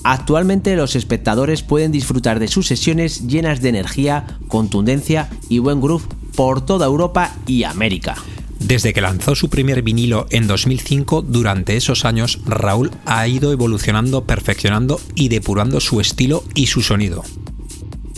Actualmente 0.04 0.76
los 0.76 0.96
espectadores 0.96 1.62
pueden 1.62 1.92
disfrutar 1.92 2.40
de 2.40 2.48
sus 2.48 2.68
sesiones 2.68 3.28
llenas 3.28 3.62
de 3.62 3.70
energía, 3.70 4.26
contundencia 4.48 5.30
y 5.48 5.60
buen 5.60 5.80
groove 5.80 6.08
por 6.36 6.66
toda 6.66 6.88
Europa 6.88 7.36
y 7.46 7.64
América. 7.64 8.16
Desde 8.60 8.94
que 8.94 9.02
lanzó 9.02 9.36
su 9.36 9.50
primer 9.50 9.82
vinilo 9.82 10.28
en 10.30 10.48
2005, 10.48 11.24
durante 11.24 11.76
esos 11.76 12.06
años 12.06 12.40
Raúl 12.46 12.92
ha 13.06 13.28
ido 13.28 13.52
evolucionando, 13.52 14.24
perfeccionando 14.26 15.00
y 15.16 15.30
depurando 15.30 15.80
su 15.80 16.00
estilo 16.00 16.44
y 16.54 16.68
su 16.68 16.82
sonido. 16.82 17.24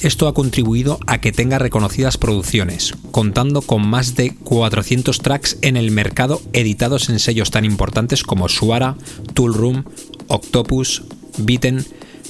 Esto 0.02 0.28
ha 0.28 0.34
contribuido 0.34 1.00
a 1.08 1.22
que 1.22 1.32
tenga 1.32 1.60
reconocidas 1.60 2.18
producciones, 2.18 2.94
contando 3.12 3.62
con 3.62 3.88
más 3.88 4.16
de 4.16 4.36
400 4.36 5.18
tracks 5.20 5.58
en 5.62 5.78
el 5.78 5.92
mercado 5.92 6.42
editados 6.52 7.10
en 7.10 7.20
sellos 7.20 7.52
tan 7.52 7.64
importantes 7.64 8.24
como 8.24 8.50
Suara, 8.50 8.98
Tool 9.34 9.54
Room, 9.54 9.86
Octopus, 10.28 11.04
Beaten 11.38 11.86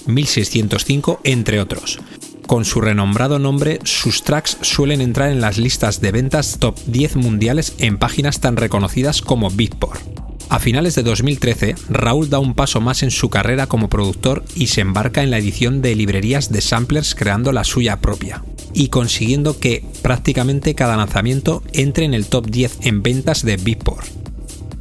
1605, 0.08 1.22
entre 1.24 1.60
otros. 1.60 2.00
Con 2.48 2.66
su 2.66 2.82
renombrado 2.82 3.40
nombre, 3.40 3.80
sus 3.84 4.24
tracks 4.24 4.58
suelen 4.62 5.02
entrar 5.02 5.32
en 5.32 5.42
las 5.42 5.58
listas 5.58 6.02
de 6.02 6.12
ventas 6.12 6.58
top 6.60 6.78
10 6.88 7.16
mundiales 7.16 7.74
en 7.80 7.98
páginas 7.98 8.42
tan 8.42 8.58
reconocidas 8.58 9.22
como 9.22 9.50
Beatport. 9.50 10.02
A 10.50 10.60
finales 10.60 10.94
de 10.94 11.04
2013, 11.04 11.76
Raúl 11.90 12.30
da 12.30 12.40
un 12.40 12.54
paso 12.54 12.80
más 12.82 13.02
en 13.02 13.12
su 13.12 13.30
carrera 13.30 13.68
como 13.68 13.90
productor 13.90 14.44
y 14.56 14.68
se 14.68 14.82
embarca 14.82 15.24
en 15.24 15.32
la 15.32 15.40
edición 15.40 15.82
de 15.82 15.96
librerías 15.96 16.52
de 16.52 16.62
samplers 16.62 17.16
creando 17.16 17.52
la 17.52 17.64
suya 17.64 18.00
propia 18.02 18.44
y 18.74 18.90
consiguiendo 18.90 19.60
que 19.60 19.84
prácticamente 20.02 20.76
cada 20.76 20.98
lanzamiento 20.98 21.64
entre 21.74 22.06
en 22.06 22.14
el 22.14 22.28
top 22.28 22.48
10 22.48 22.80
en 22.82 23.02
ventas 23.02 23.44
de 23.44 23.58
Beatport. 23.58 24.06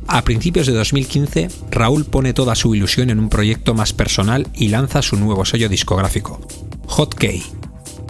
A 0.09 0.23
principios 0.23 0.67
de 0.67 0.73
2015, 0.75 1.49
Raúl 1.71 2.05
pone 2.05 2.35
toda 2.35 2.55
su 2.55 2.75
ilusión 2.75 3.11
en 3.11 3.19
un 3.19 3.29
proyecto 3.29 3.75
más 3.75 3.93
personal 3.93 4.47
y 4.55 4.69
lanza 4.69 5.03
su 5.03 5.17
nuevo 5.17 5.45
sello 5.45 5.69
discográfico, 5.69 6.41
Hot 6.87 7.15
K, 7.15 7.29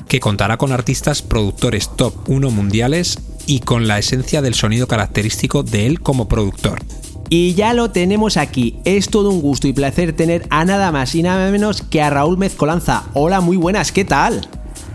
que 0.09 0.21
contará 0.21 0.57
con 0.57 0.73
artistas 0.73 1.23
productores 1.23 1.91
top 1.95 2.15
1 2.29 2.51
mundiales 2.51 3.19
y 3.47 3.61
con 3.61 3.87
la 3.87 3.99
esencia 3.99 4.43
del 4.43 4.55
sonido 4.55 4.87
característico 4.87 5.63
de 5.63 5.87
él 5.87 6.01
como 6.01 6.29
productor. 6.29 6.81
Y 7.29 7.55
ya 7.55 7.73
lo 7.73 7.91
tenemos 7.91 8.37
aquí. 8.37 8.77
Es 8.85 9.09
todo 9.09 9.31
un 9.31 9.41
gusto 9.41 9.67
y 9.67 9.73
placer 9.73 10.13
tener 10.13 10.47
a 10.51 10.67
nada 10.67 10.93
más 10.93 11.15
y 11.15 11.23
nada 11.23 11.51
menos 11.51 11.81
que 11.81 12.03
a 12.03 12.11
Raúl 12.11 12.37
Mezcolanza. 12.37 13.05
Hola, 13.15 13.41
muy 13.41 13.57
buenas, 13.57 13.91
¿qué 13.91 14.05
tal? 14.05 14.47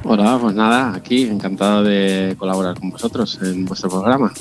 Hola, 0.03 0.37
pues 0.39 0.53
nada, 0.53 0.93
aquí 0.93 1.23
encantado 1.23 1.83
de 1.83 2.35
colaborar 2.37 2.79
con 2.79 2.91
vosotros 2.91 3.39
en 3.41 3.65
vuestro 3.65 3.89
programa. 3.89 4.31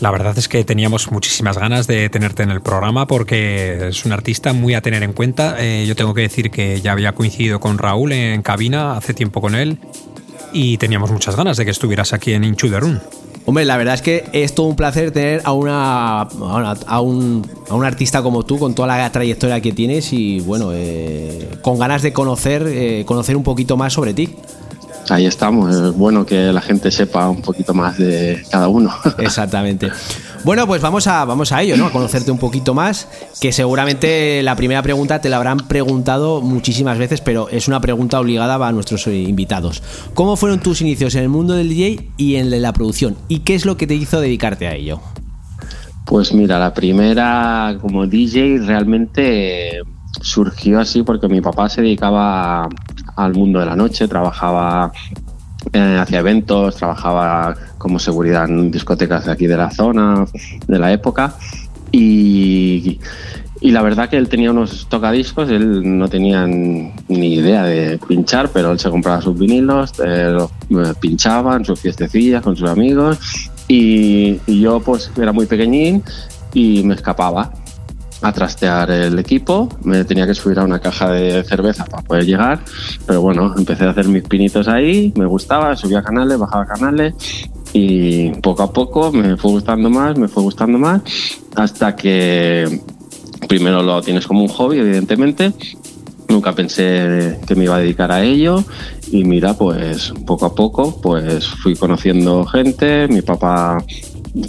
La 0.00 0.10
verdad 0.10 0.36
es 0.38 0.48
que 0.48 0.64
teníamos 0.64 1.12
muchísimas 1.12 1.58
ganas 1.58 1.86
de 1.86 2.08
tenerte 2.08 2.42
en 2.42 2.50
el 2.50 2.62
programa 2.62 3.06
porque 3.06 3.88
es 3.88 4.06
un 4.06 4.12
artista 4.12 4.54
muy 4.54 4.72
a 4.72 4.80
tener 4.80 5.02
en 5.02 5.12
cuenta. 5.12 5.56
Eh, 5.58 5.84
yo 5.86 5.94
tengo 5.94 6.14
que 6.14 6.22
decir 6.22 6.50
que 6.50 6.80
ya 6.80 6.92
había 6.92 7.12
coincidido 7.12 7.60
con 7.60 7.76
Raúl 7.76 8.12
en 8.12 8.40
cabina 8.40 8.96
hace 8.96 9.12
tiempo 9.12 9.42
con 9.42 9.54
él 9.54 9.78
y 10.54 10.78
teníamos 10.78 11.10
muchas 11.10 11.36
ganas 11.36 11.58
de 11.58 11.66
que 11.66 11.70
estuvieras 11.70 12.14
aquí 12.14 12.32
en 12.32 12.56
Room. 12.56 12.98
Hombre, 13.44 13.66
la 13.66 13.76
verdad 13.76 13.94
es 13.94 14.02
que 14.02 14.24
es 14.32 14.54
todo 14.54 14.66
un 14.66 14.76
placer 14.76 15.10
tener 15.10 15.42
a 15.44 15.52
una 15.52 16.22
a 16.22 17.00
un, 17.00 17.46
a 17.68 17.74
un 17.74 17.84
artista 17.84 18.22
como 18.22 18.44
tú 18.44 18.58
con 18.58 18.74
toda 18.74 18.88
la 18.88 19.12
trayectoria 19.12 19.60
que 19.60 19.72
tienes 19.72 20.14
y 20.14 20.40
bueno, 20.40 20.70
eh, 20.72 21.48
con 21.60 21.78
ganas 21.78 22.00
de 22.00 22.12
conocer 22.14 22.64
eh, 22.66 23.04
conocer 23.06 23.36
un 23.36 23.42
poquito 23.42 23.76
más 23.76 23.92
sobre 23.92 24.14
ti 24.14 24.34
ahí 25.10 25.26
estamos. 25.26 25.74
Es 25.74 25.92
bueno 25.94 26.24
que 26.24 26.52
la 26.52 26.60
gente 26.60 26.90
sepa 26.90 27.28
un 27.28 27.42
poquito 27.42 27.74
más 27.74 27.98
de 27.98 28.42
cada 28.50 28.68
uno. 28.68 28.94
Exactamente. 29.18 29.90
Bueno, 30.44 30.66
pues 30.66 30.80
vamos 30.80 31.06
a, 31.06 31.24
vamos 31.24 31.52
a 31.52 31.60
ello, 31.62 31.76
¿no? 31.76 31.86
A 31.86 31.92
conocerte 31.92 32.30
un 32.30 32.38
poquito 32.38 32.72
más, 32.72 33.08
que 33.40 33.52
seguramente 33.52 34.42
la 34.42 34.56
primera 34.56 34.82
pregunta 34.82 35.20
te 35.20 35.28
la 35.28 35.36
habrán 35.36 35.58
preguntado 35.68 36.40
muchísimas 36.40 36.96
veces, 36.96 37.20
pero 37.20 37.48
es 37.50 37.68
una 37.68 37.80
pregunta 37.80 38.18
obligada 38.18 38.66
a 38.66 38.72
nuestros 38.72 39.06
invitados. 39.06 39.82
¿Cómo 40.14 40.36
fueron 40.36 40.60
tus 40.60 40.80
inicios 40.80 41.14
en 41.14 41.22
el 41.24 41.28
mundo 41.28 41.54
del 41.54 41.68
DJ 41.68 42.08
y 42.16 42.36
en 42.36 42.62
la 42.62 42.72
producción? 42.72 43.16
¿Y 43.28 43.40
qué 43.40 43.54
es 43.54 43.66
lo 43.66 43.76
que 43.76 43.86
te 43.86 43.94
hizo 43.94 44.20
dedicarte 44.20 44.66
a 44.66 44.74
ello? 44.74 45.00
Pues 46.06 46.32
mira, 46.32 46.58
la 46.58 46.72
primera 46.72 47.76
como 47.80 48.06
DJ 48.06 48.58
realmente 48.64 49.82
surgió 50.20 50.80
así 50.80 51.02
porque 51.02 51.28
mi 51.28 51.40
papá 51.40 51.68
se 51.68 51.82
dedicaba 51.82 52.68
al 53.16 53.34
mundo 53.34 53.60
de 53.60 53.66
la 53.66 53.76
noche, 53.76 54.08
trabajaba 54.08 54.92
eh, 55.72 55.98
hacía 56.00 56.20
eventos, 56.20 56.76
trabajaba 56.76 57.54
como 57.76 57.98
seguridad 57.98 58.48
en 58.48 58.70
discotecas 58.70 59.26
de 59.26 59.32
aquí 59.32 59.46
de 59.46 59.56
la 59.56 59.70
zona, 59.70 60.24
de 60.66 60.78
la 60.78 60.92
época. 60.92 61.34
Y, 61.92 62.98
la 63.62 63.82
verdad 63.82 64.08
que 64.08 64.16
él 64.16 64.28
tenía 64.28 64.50
unos 64.50 64.86
tocadiscos, 64.88 65.50
él 65.50 65.98
no 65.98 66.08
tenía 66.08 66.46
ni 66.46 67.34
idea 67.34 67.62
de 67.64 67.98
pinchar, 67.98 68.48
pero 68.48 68.72
él 68.72 68.78
se 68.78 68.88
compraba 68.88 69.20
sus 69.20 69.38
vinilos, 69.38 69.92
eh, 70.02 70.30
los 70.30 70.50
eh, 70.88 70.94
pinchaba 70.98 71.56
en 71.56 71.66
sus 71.66 71.78
fiestecillas 71.78 72.42
con 72.42 72.56
sus 72.56 72.70
amigos 72.70 73.18
y, 73.68 74.40
y 74.46 74.60
yo 74.60 74.80
pues 74.80 75.12
era 75.20 75.32
muy 75.32 75.44
pequeñín 75.44 76.02
y 76.54 76.82
me 76.84 76.94
escapaba 76.94 77.52
a 78.22 78.32
trastear 78.32 78.90
el 78.90 79.18
equipo, 79.18 79.68
me 79.82 80.04
tenía 80.04 80.26
que 80.26 80.34
subir 80.34 80.58
a 80.58 80.64
una 80.64 80.78
caja 80.78 81.10
de 81.10 81.42
cerveza 81.44 81.84
para 81.84 82.02
poder 82.02 82.26
llegar, 82.26 82.60
pero 83.06 83.22
bueno, 83.22 83.54
empecé 83.56 83.84
a 83.84 83.90
hacer 83.90 84.08
mis 84.08 84.22
pinitos 84.22 84.68
ahí, 84.68 85.12
me 85.16 85.26
gustaba, 85.26 85.74
subía 85.76 86.02
canales, 86.02 86.38
bajaba 86.38 86.66
canales 86.66 87.14
y 87.72 88.30
poco 88.40 88.62
a 88.62 88.72
poco 88.72 89.12
me 89.12 89.36
fue 89.36 89.52
gustando 89.52 89.88
más, 89.88 90.18
me 90.18 90.28
fue 90.28 90.42
gustando 90.42 90.78
más, 90.78 91.02
hasta 91.54 91.96
que 91.96 92.80
primero 93.48 93.82
lo 93.82 94.02
tienes 94.02 94.26
como 94.26 94.42
un 94.42 94.48
hobby, 94.48 94.78
evidentemente, 94.78 95.52
nunca 96.28 96.54
pensé 96.54 97.38
que 97.46 97.54
me 97.54 97.64
iba 97.64 97.76
a 97.76 97.80
dedicar 97.80 98.12
a 98.12 98.22
ello 98.22 98.62
y 99.10 99.24
mira, 99.24 99.54
pues 99.54 100.12
poco 100.26 100.46
a 100.46 100.54
poco 100.54 101.00
pues 101.00 101.46
fui 101.46 101.74
conociendo 101.74 102.44
gente, 102.44 103.08
mi 103.08 103.22
papá 103.22 103.82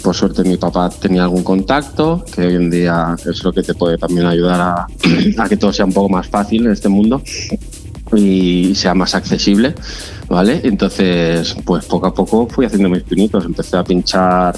por 0.02 0.14
suerte 0.14 0.44
mi 0.44 0.56
papá 0.56 0.88
tenía 0.90 1.24
algún 1.24 1.42
contacto, 1.42 2.24
que 2.34 2.46
hoy 2.46 2.54
en 2.54 2.70
día 2.70 3.16
es 3.24 3.42
lo 3.42 3.52
que 3.52 3.62
te 3.62 3.74
puede 3.74 3.98
también 3.98 4.26
ayudar 4.26 4.60
a, 5.38 5.48
que 5.48 5.56
todo 5.56 5.72
sea 5.72 5.84
un 5.84 5.92
poco 5.92 6.08
más 6.08 6.28
fácil 6.28 6.66
en 6.66 6.72
este 6.72 6.88
mundo. 6.88 7.22
y 8.14 8.74
sea 8.74 8.94
más 8.94 9.14
accesible, 9.14 9.74
¿vale? 10.28 10.60
Entonces, 10.64 11.56
pues 11.64 11.86
poco 11.86 12.06
a 12.06 12.14
poco 12.14 12.46
fui 12.46 12.66
haciendo 12.66 12.90
mis 12.90 13.02
pinitos. 13.04 13.42
Empecé 13.44 13.78
a 13.78 13.84
pinchar 13.84 14.54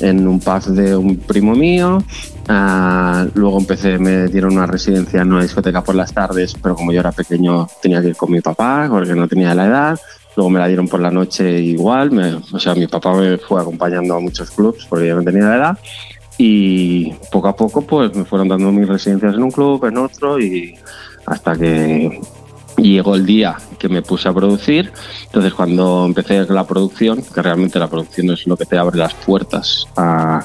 en 0.00 0.28
un 0.28 0.38
pub 0.38 0.64
de 0.66 0.94
un 0.94 1.16
primo 1.16 1.54
mío, 1.54 2.04
ah, 2.48 3.26
luego 3.34 3.58
empecé, 3.58 3.98
me 3.98 4.28
dieron 4.28 4.52
una 4.52 4.66
residencia 4.66 5.22
en 5.22 5.32
una 5.32 5.42
discoteca 5.42 5.82
por 5.82 5.94
las 5.94 6.12
tardes, 6.12 6.54
pero 6.62 6.74
como 6.74 6.92
yo 6.92 7.00
era 7.00 7.12
pequeño 7.12 7.66
tenía 7.80 8.02
que 8.02 8.08
ir 8.08 8.16
con 8.16 8.30
mi 8.30 8.42
papá 8.42 8.88
porque 8.90 9.14
no 9.14 9.26
tenía 9.26 9.54
la 9.54 9.66
edad. 9.66 10.00
Luego 10.36 10.50
me 10.50 10.58
la 10.60 10.68
dieron 10.68 10.88
por 10.88 11.00
la 11.00 11.10
noche 11.10 11.60
igual, 11.60 12.42
o 12.52 12.58
sea, 12.58 12.74
mi 12.74 12.86
papá 12.86 13.12
me 13.14 13.38
fue 13.38 13.60
acompañando 13.60 14.14
a 14.14 14.20
muchos 14.20 14.50
clubs 14.50 14.86
porque 14.88 15.08
yo 15.08 15.16
no 15.16 15.24
tenía 15.24 15.56
edad 15.56 15.78
y 16.36 17.12
poco 17.32 17.48
a 17.48 17.56
poco 17.56 17.82
pues 17.82 18.14
me 18.14 18.24
fueron 18.24 18.48
dando 18.48 18.70
mis 18.70 18.86
residencias 18.86 19.34
en 19.34 19.42
un 19.42 19.50
club, 19.50 19.84
en 19.84 19.98
otro 19.98 20.38
y 20.38 20.76
hasta 21.26 21.56
que 21.56 22.20
llegó 22.76 23.14
el 23.14 23.26
día 23.26 23.56
que 23.78 23.88
me 23.88 24.02
puse 24.02 24.28
a 24.28 24.32
producir. 24.32 24.92
Entonces, 25.26 25.52
cuando 25.54 26.06
empecé 26.06 26.44
la 26.46 26.66
producción, 26.66 27.22
que 27.22 27.42
realmente 27.42 27.78
la 27.78 27.88
producción 27.88 28.30
es 28.30 28.46
lo 28.46 28.56
que 28.56 28.66
te 28.66 28.78
abre 28.78 28.98
las 28.98 29.14
puertas 29.14 29.86
a, 29.96 30.44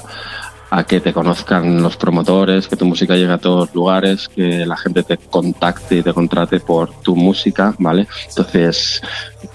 que 0.82 0.98
te 1.00 1.12
conozcan 1.12 1.80
los 1.80 1.96
promotores, 1.96 2.66
que 2.66 2.76
tu 2.76 2.84
música 2.84 3.14
llegue 3.14 3.32
a 3.32 3.38
todos 3.38 3.72
lugares, 3.74 4.28
que 4.28 4.66
la 4.66 4.76
gente 4.76 5.04
te 5.04 5.16
contacte 5.16 5.98
y 5.98 6.02
te 6.02 6.12
contrate 6.12 6.58
por 6.58 6.90
tu 7.00 7.14
música, 7.14 7.74
¿vale? 7.78 8.08
Entonces, 8.28 9.00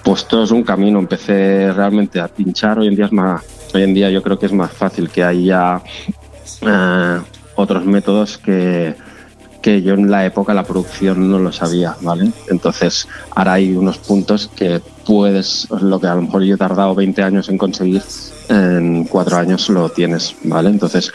pues 0.02 0.26
todo 0.26 0.46
es 0.46 0.52
un 0.52 0.64
camino. 0.64 1.00
Empecé 1.00 1.74
realmente 1.74 2.22
a 2.22 2.30
pinchar. 2.30 2.80
Hoy 2.80 2.88
en 2.88 2.96
día 2.96 3.06
es 3.08 3.12
más, 3.12 3.44
hoy 3.74 3.84
en 3.84 3.94
día 3.94 4.10
yo 4.10 4.24
creo 4.24 4.40
que 4.40 4.46
es 4.46 4.54
más 4.54 4.72
fácil 4.72 5.10
que 5.10 5.24
haya 5.24 5.82
eh, 6.62 7.20
otros 7.56 7.86
métodos 7.86 8.38
que 8.38 8.96
que 9.62 9.82
yo 9.82 9.94
en 9.94 10.10
la 10.10 10.26
época 10.26 10.54
la 10.54 10.64
producción 10.64 11.30
no 11.30 11.40
lo 11.40 11.52
sabía, 11.52 11.96
¿vale? 12.02 12.32
Entonces, 12.50 13.08
ahora 13.36 13.54
hay 13.54 13.76
unos 13.76 13.98
puntos 13.98 14.50
que 14.56 14.82
puedes, 15.06 15.68
lo 15.70 16.00
que 16.00 16.08
a 16.08 16.16
lo 16.16 16.24
mejor 16.24 16.44
yo 16.44 16.56
he 16.56 16.58
tardado 16.58 16.96
20 16.96 17.22
años 17.24 17.50
en 17.50 17.58
conseguir, 17.58 18.02
en 18.50 19.06
cuatro 19.06 19.38
años 19.38 19.70
lo 19.70 19.90
tienes, 19.90 20.36
¿vale? 20.44 20.70
Entonces, 20.70 21.12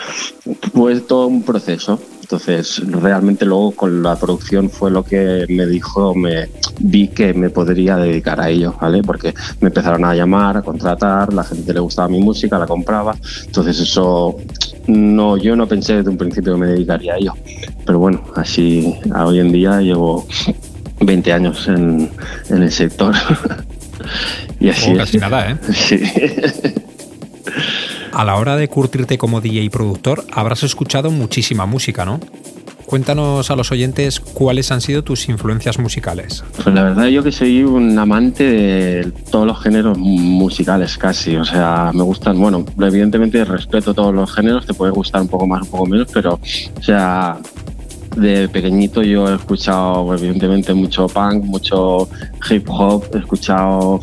fue 0.72 1.00
todo 1.00 1.26
un 1.26 1.42
proceso. 1.42 2.00
Entonces, 2.22 2.80
realmente 2.88 3.44
luego 3.44 3.72
con 3.72 4.02
la 4.02 4.16
producción 4.16 4.70
fue 4.70 4.90
lo 4.90 5.04
que 5.04 5.44
me 5.48 5.66
dijo, 5.66 6.14
me 6.14 6.48
vi 6.80 7.08
que 7.08 7.34
me 7.34 7.50
podría 7.50 7.96
dedicar 7.96 8.40
a 8.40 8.48
ello, 8.48 8.74
¿vale? 8.80 9.02
Porque 9.02 9.34
me 9.60 9.68
empezaron 9.68 10.04
a 10.04 10.14
llamar, 10.14 10.56
a 10.56 10.62
contratar, 10.62 11.32
la 11.34 11.44
gente 11.44 11.74
le 11.74 11.80
gustaba 11.80 12.08
mi 12.08 12.20
música, 12.20 12.58
la 12.58 12.66
compraba. 12.66 13.14
Entonces, 13.44 13.80
eso 13.80 14.36
no, 14.86 15.36
yo 15.36 15.56
no 15.56 15.66
pensé 15.66 15.96
desde 15.96 16.10
un 16.10 16.16
principio 16.16 16.54
que 16.54 16.60
me 16.60 16.66
dedicaría 16.68 17.14
a 17.14 17.16
ello. 17.18 17.34
Pero 17.84 17.98
bueno, 17.98 18.22
así 18.36 18.94
hoy 19.14 19.40
en 19.40 19.52
día 19.52 19.80
llevo 19.80 20.26
20 21.00 21.32
años 21.32 21.68
en, 21.68 22.10
el 22.48 22.72
sector. 22.72 23.14
y 24.60 24.70
así. 24.70 24.94
casi 24.94 25.18
nada, 25.18 25.50
¿eh? 25.50 25.58
Sí. 25.72 26.00
A 28.14 28.24
la 28.24 28.36
hora 28.36 28.54
de 28.56 28.68
curtirte 28.68 29.18
como 29.18 29.40
DJ 29.40 29.64
y 29.64 29.70
productor, 29.70 30.24
habrás 30.30 30.62
escuchado 30.62 31.10
muchísima 31.10 31.66
música, 31.66 32.04
¿no? 32.04 32.20
Cuéntanos 32.86 33.50
a 33.50 33.56
los 33.56 33.72
oyentes 33.72 34.20
cuáles 34.20 34.70
han 34.70 34.80
sido 34.80 35.02
tus 35.02 35.28
influencias 35.28 35.80
musicales. 35.80 36.44
Pues 36.62 36.72
la 36.72 36.84
verdad 36.84 37.06
yo 37.06 37.24
que 37.24 37.32
soy 37.32 37.64
un 37.64 37.98
amante 37.98 38.44
de 38.44 39.10
todos 39.32 39.48
los 39.48 39.60
géneros 39.60 39.98
musicales 39.98 40.96
casi, 40.96 41.34
o 41.34 41.44
sea, 41.44 41.90
me 41.92 42.04
gustan, 42.04 42.38
bueno, 42.38 42.64
evidentemente 42.78 43.44
respeto 43.44 43.94
todos 43.94 44.14
los 44.14 44.32
géneros, 44.32 44.64
te 44.64 44.74
puede 44.74 44.92
gustar 44.92 45.22
un 45.22 45.28
poco 45.28 45.48
más, 45.48 45.62
un 45.62 45.68
poco 45.68 45.86
menos, 45.86 46.06
pero, 46.12 46.34
o 46.34 46.82
sea, 46.82 47.38
de 48.16 48.48
pequeñito 48.48 49.02
yo 49.02 49.28
he 49.28 49.34
escuchado 49.34 50.14
evidentemente 50.14 50.72
mucho 50.72 51.08
punk, 51.08 51.42
mucho 51.42 52.08
hip 52.48 52.68
hop, 52.68 53.06
he 53.12 53.18
escuchado 53.18 54.00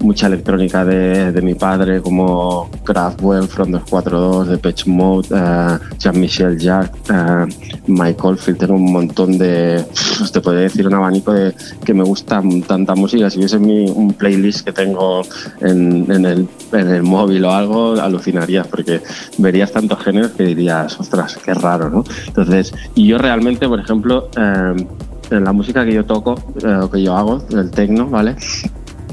mucha 0.00 0.26
electrónica 0.26 0.84
de, 0.84 1.32
de, 1.32 1.42
mi 1.42 1.54
padre 1.54 2.00
como 2.00 2.70
Kraftwerk, 2.84 3.48
Front 3.48 3.72
242, 3.72 4.48
Depeche 4.48 4.90
Mode, 4.90 5.28
uh, 5.30 5.78
Jean-Michel 5.98 6.58
Jacques, 6.58 7.10
uh, 7.10 7.46
Michael 7.86 8.36
Field, 8.36 8.58
tengo 8.58 8.74
un 8.74 8.92
montón 8.92 9.38
de, 9.38 9.84
te 10.32 10.40
podría 10.40 10.62
decir 10.62 10.86
un 10.86 10.94
abanico 10.94 11.32
de 11.32 11.54
que 11.84 11.94
me 11.94 12.04
gusta 12.04 12.42
tanta 12.66 12.94
música, 12.94 13.30
si 13.30 13.38
hubiese 13.38 13.58
mi, 13.58 13.90
un 13.90 14.12
playlist 14.12 14.64
que 14.64 14.72
tengo 14.72 15.22
en, 15.60 16.10
en, 16.10 16.24
el, 16.24 16.48
en 16.72 16.88
el 16.88 17.02
móvil 17.02 17.44
o 17.44 17.52
algo, 17.52 17.92
alucinarías 18.00 18.66
porque 18.66 19.00
verías 19.38 19.72
tantos 19.72 20.02
géneros 20.02 20.32
que 20.32 20.44
dirías, 20.44 20.98
ostras, 20.98 21.38
qué 21.44 21.54
raro, 21.54 21.90
¿no? 21.90 22.04
Entonces, 22.26 22.72
y 22.94 23.06
yo 23.06 23.18
realmente, 23.18 23.68
por 23.68 23.80
ejemplo, 23.80 24.28
eh, 24.36 24.86
la 25.30 25.52
música 25.52 25.84
que 25.84 25.92
yo 25.92 26.04
toco, 26.04 26.34
eh, 26.64 26.88
que 26.92 27.02
yo 27.02 27.16
hago, 27.16 27.42
el 27.50 27.70
techno, 27.70 28.08
¿vale? 28.08 28.36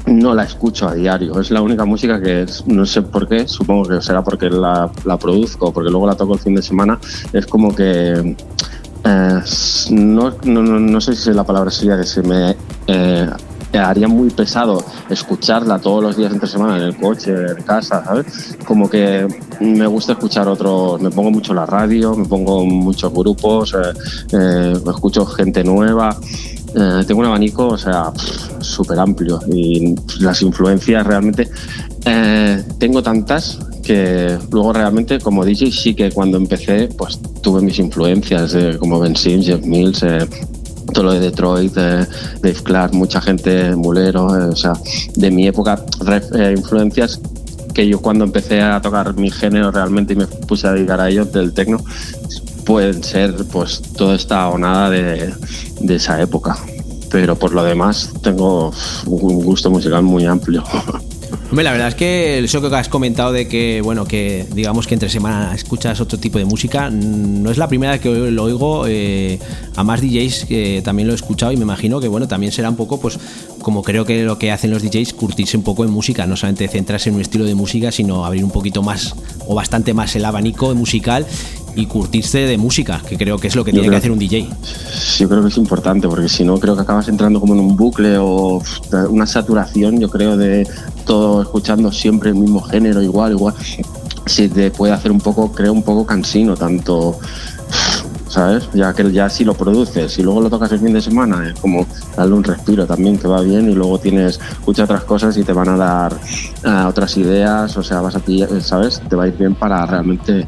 No 0.08 0.34
la 0.34 0.44
escucho 0.44 0.88
a 0.88 0.94
diario. 0.94 1.38
Es 1.40 1.50
la 1.50 1.62
única 1.62 1.84
música 1.84 2.20
que 2.20 2.46
no 2.66 2.86
sé 2.86 3.02
por 3.02 3.28
qué, 3.28 3.46
supongo 3.46 3.88
que 3.88 4.00
será 4.00 4.22
porque 4.22 4.50
la, 4.50 4.90
la 5.04 5.18
produzco, 5.18 5.72
porque 5.72 5.90
luego 5.90 6.06
la 6.06 6.16
toco 6.16 6.34
el 6.34 6.40
fin 6.40 6.54
de 6.54 6.62
semana. 6.62 6.98
Es 7.32 7.46
como 7.46 7.74
que 7.74 8.36
eh, 9.04 9.40
no, 9.90 10.34
no, 10.44 10.62
no, 10.62 11.00
sé 11.00 11.14
si 11.14 11.32
la 11.32 11.44
palabra 11.44 11.70
sería 11.70 11.96
que 11.96 12.04
se 12.04 12.22
me 12.22 12.56
eh, 12.86 13.28
haría 13.72 14.08
muy 14.08 14.30
pesado 14.30 14.82
escucharla 15.08 15.78
todos 15.78 16.02
los 16.02 16.16
días 16.16 16.32
entre 16.32 16.48
semana 16.48 16.76
en 16.78 16.82
el 16.82 16.96
coche, 16.96 17.32
en 17.32 17.62
casa, 17.62 18.04
¿sabes? 18.04 18.56
Como 18.66 18.88
que 18.88 19.26
me 19.60 19.86
gusta 19.86 20.12
escuchar 20.12 20.48
otros, 20.48 21.00
me 21.00 21.10
pongo 21.10 21.30
mucho 21.30 21.54
la 21.54 21.66
radio, 21.66 22.16
me 22.16 22.24
pongo 22.24 22.64
muchos 22.64 23.12
grupos, 23.12 23.74
eh, 24.32 24.72
escucho 24.86 25.26
gente 25.26 25.62
nueva. 25.62 26.16
Eh, 26.78 27.04
tengo 27.06 27.20
un 27.20 27.26
abanico, 27.26 27.66
o 27.66 27.78
sea, 27.78 28.12
súper 28.60 29.00
amplio 29.00 29.40
y 29.52 29.96
las 30.20 30.42
influencias 30.42 31.04
realmente 31.04 31.48
eh, 32.04 32.62
tengo 32.78 33.02
tantas 33.02 33.58
que 33.82 34.38
luego 34.52 34.72
realmente 34.72 35.18
como 35.18 35.44
DJ 35.44 35.72
sí 35.72 35.94
que 35.94 36.12
cuando 36.12 36.36
empecé 36.36 36.88
pues 36.96 37.18
tuve 37.42 37.62
mis 37.62 37.80
influencias 37.80 38.54
como 38.78 39.00
Ben 39.00 39.16
Sims, 39.16 39.46
Jeff 39.46 39.64
Mills, 39.64 40.04
eh, 40.04 40.28
todo 40.92 41.04
lo 41.04 41.12
de 41.14 41.20
Detroit, 41.20 41.74
Dave 41.74 42.62
Clark, 42.62 42.94
mucha 42.94 43.20
gente, 43.20 43.74
Mulero, 43.74 44.26
o 44.26 44.56
sea, 44.56 44.74
de 45.16 45.30
mi 45.30 45.48
época, 45.48 45.84
influencias 46.56 47.20
que 47.74 47.86
yo 47.86 48.00
cuando 48.00 48.24
empecé 48.24 48.62
a 48.62 48.80
tocar 48.80 49.14
mi 49.14 49.30
género 49.30 49.70
realmente 49.70 50.14
y 50.14 50.16
me 50.16 50.26
puse 50.26 50.66
a 50.66 50.72
dedicar 50.72 51.00
a 51.00 51.10
ello 51.10 51.26
del 51.26 51.52
techno, 51.52 51.78
pueden 52.68 53.02
ser 53.02 53.34
pues 53.50 53.80
toda 53.96 54.14
esta 54.14 54.46
onada 54.50 54.90
de, 54.90 55.34
de 55.80 55.94
esa 55.94 56.20
época. 56.20 56.58
Pero 57.10 57.34
por 57.34 57.54
lo 57.54 57.64
demás 57.64 58.12
tengo 58.22 58.74
un 59.06 59.42
gusto 59.42 59.70
musical 59.70 60.02
muy 60.02 60.26
amplio. 60.26 60.62
Hombre, 61.50 61.64
la 61.64 61.72
verdad 61.72 61.88
es 61.88 61.94
que 61.94 62.38
eso 62.40 62.60
que 62.60 62.74
has 62.76 62.90
comentado 62.90 63.32
de 63.32 63.48
que, 63.48 63.80
bueno, 63.82 64.04
que 64.04 64.46
digamos 64.52 64.86
que 64.86 64.94
entre 64.94 65.08
semana 65.08 65.54
escuchas 65.54 65.98
otro 66.00 66.18
tipo 66.18 66.38
de 66.38 66.44
música, 66.44 66.90
no 66.90 67.50
es 67.50 67.56
la 67.56 67.68
primera 67.68 67.92
vez 67.92 68.02
que 68.02 68.10
lo 68.10 68.44
oigo 68.44 68.84
eh, 68.86 69.38
a 69.74 69.82
más 69.82 70.02
DJs 70.02 70.82
también 70.82 71.08
lo 71.08 71.14
he 71.14 71.16
escuchado 71.16 71.52
y 71.52 71.56
me 71.56 71.62
imagino 71.62 72.00
que, 72.00 72.08
bueno, 72.08 72.28
también 72.28 72.52
será 72.52 72.68
un 72.68 72.76
poco, 72.76 73.00
pues, 73.00 73.18
como 73.62 73.82
creo 73.82 74.04
que 74.04 74.24
lo 74.24 74.38
que 74.38 74.52
hacen 74.52 74.70
los 74.70 74.82
DJs, 74.82 75.14
curtirse 75.14 75.56
un 75.56 75.62
poco 75.62 75.84
en 75.84 75.90
música, 75.90 76.26
no 76.26 76.36
solamente 76.36 76.68
centrarse 76.68 77.08
en 77.08 77.14
un 77.14 77.22
estilo 77.22 77.46
de 77.46 77.54
música, 77.54 77.92
sino 77.92 78.26
abrir 78.26 78.44
un 78.44 78.50
poquito 78.50 78.82
más 78.82 79.14
o 79.46 79.54
bastante 79.54 79.94
más 79.94 80.14
el 80.16 80.26
abanico 80.26 80.74
musical 80.74 81.26
y 81.78 81.86
curtirse 81.86 82.40
de 82.40 82.58
música, 82.58 83.00
que 83.08 83.16
creo 83.16 83.38
que 83.38 83.46
es 83.46 83.54
lo 83.54 83.64
que 83.64 83.70
tiene 83.70 83.88
que 83.88 83.94
hacer 83.94 84.10
un 84.10 84.18
DJ. 84.18 84.48
Sí, 84.64 85.24
creo 85.26 85.42
que 85.42 85.48
es 85.48 85.56
importante, 85.58 86.08
porque 86.08 86.28
si 86.28 86.42
no, 86.42 86.58
creo 86.58 86.74
que 86.74 86.82
acabas 86.82 87.06
entrando 87.06 87.38
como 87.38 87.54
en 87.54 87.60
un 87.60 87.76
bucle 87.76 88.18
o 88.18 88.60
una 89.08 89.26
saturación, 89.26 90.00
yo 90.00 90.10
creo, 90.10 90.36
de 90.36 90.66
todo 91.06 91.40
escuchando 91.40 91.92
siempre 91.92 92.30
el 92.30 92.34
mismo 92.34 92.60
género, 92.62 93.00
igual, 93.00 93.30
igual. 93.30 93.54
Si 94.26 94.48
te 94.48 94.72
puede 94.72 94.92
hacer 94.92 95.12
un 95.12 95.20
poco, 95.20 95.52
creo, 95.52 95.72
un 95.72 95.84
poco 95.84 96.04
cansino, 96.04 96.56
tanto. 96.56 97.16
¿Sabes? 98.28 98.68
Ya 98.74 98.92
que 98.92 99.10
ya 99.10 99.30
si 99.30 99.42
lo 99.42 99.54
produces 99.54 100.18
y 100.18 100.22
luego 100.22 100.42
lo 100.42 100.50
tocas 100.50 100.70
el 100.72 100.80
fin 100.80 100.92
de 100.92 101.00
semana, 101.00 101.48
es 101.48 101.58
como 101.60 101.86
darle 102.14 102.34
un 102.34 102.44
respiro 102.44 102.86
también 102.86 103.16
que 103.16 103.26
va 103.26 103.40
bien 103.40 103.70
y 103.70 103.74
luego 103.74 103.98
tienes, 103.98 104.38
escucha 104.50 104.84
otras 104.84 105.04
cosas 105.04 105.36
y 105.38 105.44
te 105.44 105.52
van 105.54 105.70
a 105.70 105.76
dar 105.78 106.12
eh, 106.62 106.84
otras 106.86 107.16
ideas, 107.16 107.74
o 107.78 107.82
sea, 107.82 108.02
vas 108.02 108.16
a 108.16 108.20
¿sabes? 108.60 109.00
Te 109.08 109.16
va 109.16 109.24
a 109.24 109.28
ir 109.28 109.36
bien 109.38 109.54
para 109.54 109.86
realmente 109.86 110.46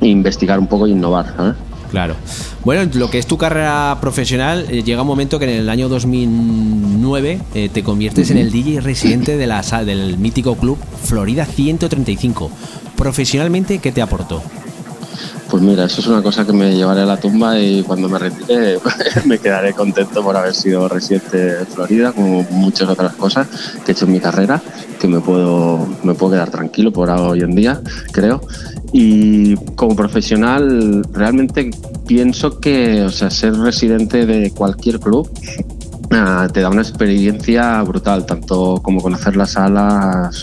investigar 0.00 0.58
un 0.58 0.66
poco 0.66 0.86
e 0.86 0.90
innovar. 0.90 1.56
Claro. 1.90 2.16
Bueno, 2.64 2.90
lo 2.94 3.10
que 3.10 3.18
es 3.18 3.26
tu 3.26 3.38
carrera 3.38 3.96
profesional, 4.00 4.66
eh, 4.68 4.82
llega 4.82 5.02
un 5.02 5.08
momento 5.08 5.38
que 5.38 5.46
en 5.46 5.62
el 5.62 5.68
año 5.68 5.88
2009 5.88 7.40
eh, 7.54 7.70
te 7.72 7.82
conviertes 7.82 8.30
en 8.30 8.38
el 8.38 8.50
DJ 8.50 8.80
residente 8.80 9.36
de 9.36 9.46
la, 9.46 9.62
del 9.84 10.18
mítico 10.18 10.56
club 10.56 10.78
Florida 11.04 11.46
135. 11.46 12.50
Profesionalmente, 12.96 13.78
¿qué 13.78 13.92
te 13.92 14.02
aportó? 14.02 14.42
Pues 15.50 15.62
mira, 15.62 15.84
eso 15.86 16.02
es 16.02 16.06
una 16.06 16.22
cosa 16.22 16.44
que 16.44 16.52
me 16.52 16.74
llevaré 16.74 17.00
a 17.00 17.06
la 17.06 17.16
tumba 17.16 17.58
y 17.58 17.82
cuando 17.82 18.06
me 18.10 18.18
retire 18.18 18.78
me 19.24 19.38
quedaré 19.38 19.72
contento 19.72 20.22
por 20.22 20.36
haber 20.36 20.54
sido 20.54 20.88
residente 20.88 21.38
de 21.38 21.64
Florida, 21.64 22.12
como 22.12 22.42
muchas 22.50 22.86
otras 22.86 23.14
cosas 23.14 23.48
que 23.84 23.92
he 23.92 23.94
hecho 23.94 24.04
en 24.04 24.12
mi 24.12 24.20
carrera, 24.20 24.60
que 25.00 25.08
me 25.08 25.20
puedo, 25.20 25.86
me 26.02 26.12
puedo 26.12 26.32
quedar 26.32 26.50
tranquilo 26.50 26.92
por 26.92 27.08
hoy 27.08 27.40
en 27.40 27.54
día, 27.54 27.80
creo. 28.12 28.42
Y 28.92 29.54
como 29.74 29.94
profesional, 29.94 31.04
realmente 31.12 31.70
pienso 32.06 32.58
que, 32.58 33.02
o 33.02 33.10
sea, 33.10 33.30
ser 33.30 33.54
residente 33.54 34.24
de 34.24 34.50
cualquier 34.50 34.98
club 34.98 35.28
ah, 36.10 36.48
te 36.50 36.62
da 36.62 36.70
una 36.70 36.80
experiencia 36.80 37.82
brutal, 37.82 38.24
tanto 38.24 38.80
como 38.82 39.02
conocer 39.02 39.36
las 39.36 39.50
salas, 39.52 40.42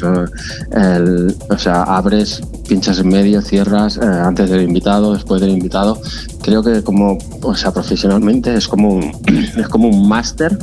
el- 0.71 1.35
o 1.49 1.57
sea, 1.57 1.81
abres, 1.83 2.41
pinchas 2.69 2.99
en 2.99 3.07
medio, 3.07 3.41
cierras, 3.41 3.97
eh, 3.97 4.05
antes 4.05 4.49
del 4.49 4.61
invitado, 4.61 5.13
después 5.13 5.41
del 5.41 5.49
invitado. 5.51 5.99
Creo 6.43 6.61
que 6.61 6.83
como, 6.83 7.17
o 7.41 7.55
sea, 7.55 7.71
profesionalmente 7.71 8.53
es 8.53 8.67
como 8.67 8.89
un, 8.89 9.11
es 9.57 9.67
como 9.67 9.87
un 9.87 10.07
máster 10.07 10.55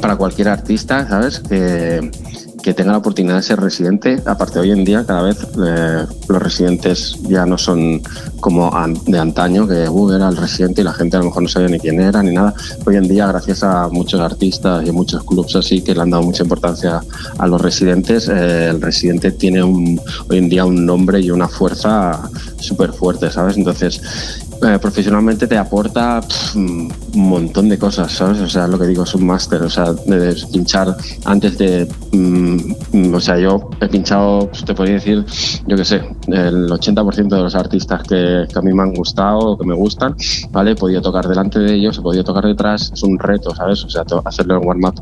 para 0.00 0.16
cualquier 0.16 0.48
artista, 0.48 1.08
¿sabes? 1.08 1.40
Que, 1.40 2.08
que 2.62 2.74
tenga 2.74 2.92
la 2.92 2.98
oportunidad 2.98 3.36
de 3.36 3.42
ser 3.42 3.60
residente. 3.60 4.22
Aparte, 4.24 4.58
hoy 4.58 4.70
en 4.70 4.84
día, 4.84 5.04
cada 5.04 5.22
vez 5.22 5.36
eh, 5.64 6.06
los 6.28 6.42
residentes 6.42 7.18
ya 7.22 7.44
no 7.44 7.58
son 7.58 8.00
como 8.40 8.70
de 9.06 9.18
antaño, 9.18 9.66
que 9.66 9.88
uh, 9.88 10.12
era 10.12 10.28
el 10.28 10.36
residente 10.36 10.80
y 10.80 10.84
la 10.84 10.92
gente 10.92 11.16
a 11.16 11.20
lo 11.20 11.26
mejor 11.26 11.42
no 11.42 11.48
sabía 11.48 11.68
ni 11.68 11.78
quién 11.78 12.00
era 12.00 12.22
ni 12.22 12.32
nada. 12.32 12.54
Hoy 12.86 12.96
en 12.96 13.08
día, 13.08 13.26
gracias 13.26 13.62
a 13.62 13.88
muchos 13.88 14.20
artistas 14.20 14.86
y 14.86 14.92
muchos 14.92 15.24
clubs 15.24 15.56
así 15.56 15.82
que 15.82 15.94
le 15.94 16.02
han 16.02 16.10
dado 16.10 16.22
mucha 16.22 16.42
importancia 16.42 17.02
a 17.38 17.46
los 17.46 17.60
residentes, 17.60 18.28
eh, 18.28 18.68
el 18.68 18.80
residente 18.80 19.32
tiene 19.32 19.62
un, 19.62 20.00
hoy 20.28 20.38
en 20.38 20.48
día 20.48 20.64
un 20.64 20.86
nombre 20.86 21.20
y 21.20 21.30
una 21.30 21.48
fuerza 21.48 22.20
súper 22.58 22.92
fuerte, 22.92 23.30
¿sabes? 23.30 23.56
Entonces, 23.56 24.00
eh, 24.64 24.78
profesionalmente 24.78 25.46
te 25.46 25.56
aporta 25.56 26.20
pf, 26.20 26.56
un 26.56 26.92
montón 27.14 27.68
de 27.68 27.78
cosas, 27.78 28.12
¿sabes? 28.12 28.40
O 28.40 28.48
sea, 28.48 28.66
lo 28.66 28.78
que 28.78 28.86
digo 28.86 29.04
es 29.04 29.14
un 29.14 29.26
máster, 29.26 29.62
o 29.62 29.70
sea, 29.70 29.92
de 29.92 30.36
pinchar 30.52 30.96
antes 31.24 31.58
de... 31.58 31.88
mm, 32.12 32.56
mm, 32.92 33.14
o 33.14 33.20
sea, 33.20 33.38
yo 33.38 33.70
he 33.80 33.88
pinchado, 33.88 34.48
pues, 34.48 34.64
te 34.64 34.74
podría 34.74 34.94
decir, 34.94 35.24
yo 35.66 35.76
qué 35.76 35.84
sé, 35.84 36.02
el 36.28 36.68
80% 36.68 37.28
de 37.28 37.42
los 37.42 37.54
artistas 37.54 38.02
que, 38.02 38.46
que 38.50 38.58
a 38.58 38.62
mí 38.62 38.72
me 38.72 38.82
han 38.82 38.94
gustado 38.94 39.58
que 39.58 39.66
me 39.66 39.74
gustan, 39.74 40.14
¿vale? 40.50 40.72
He 40.72 40.76
podido 40.76 41.02
tocar 41.02 41.26
delante 41.26 41.58
de 41.58 41.74
ellos, 41.74 41.98
he 41.98 42.02
podido 42.02 42.24
tocar 42.24 42.44
detrás, 42.44 42.90
es 42.92 43.02
un 43.02 43.18
reto, 43.18 43.54
¿sabes? 43.54 43.84
O 43.84 43.90
sea, 43.90 44.04
hacerle 44.24 44.56
un 44.56 44.66
warm-up 44.66 44.94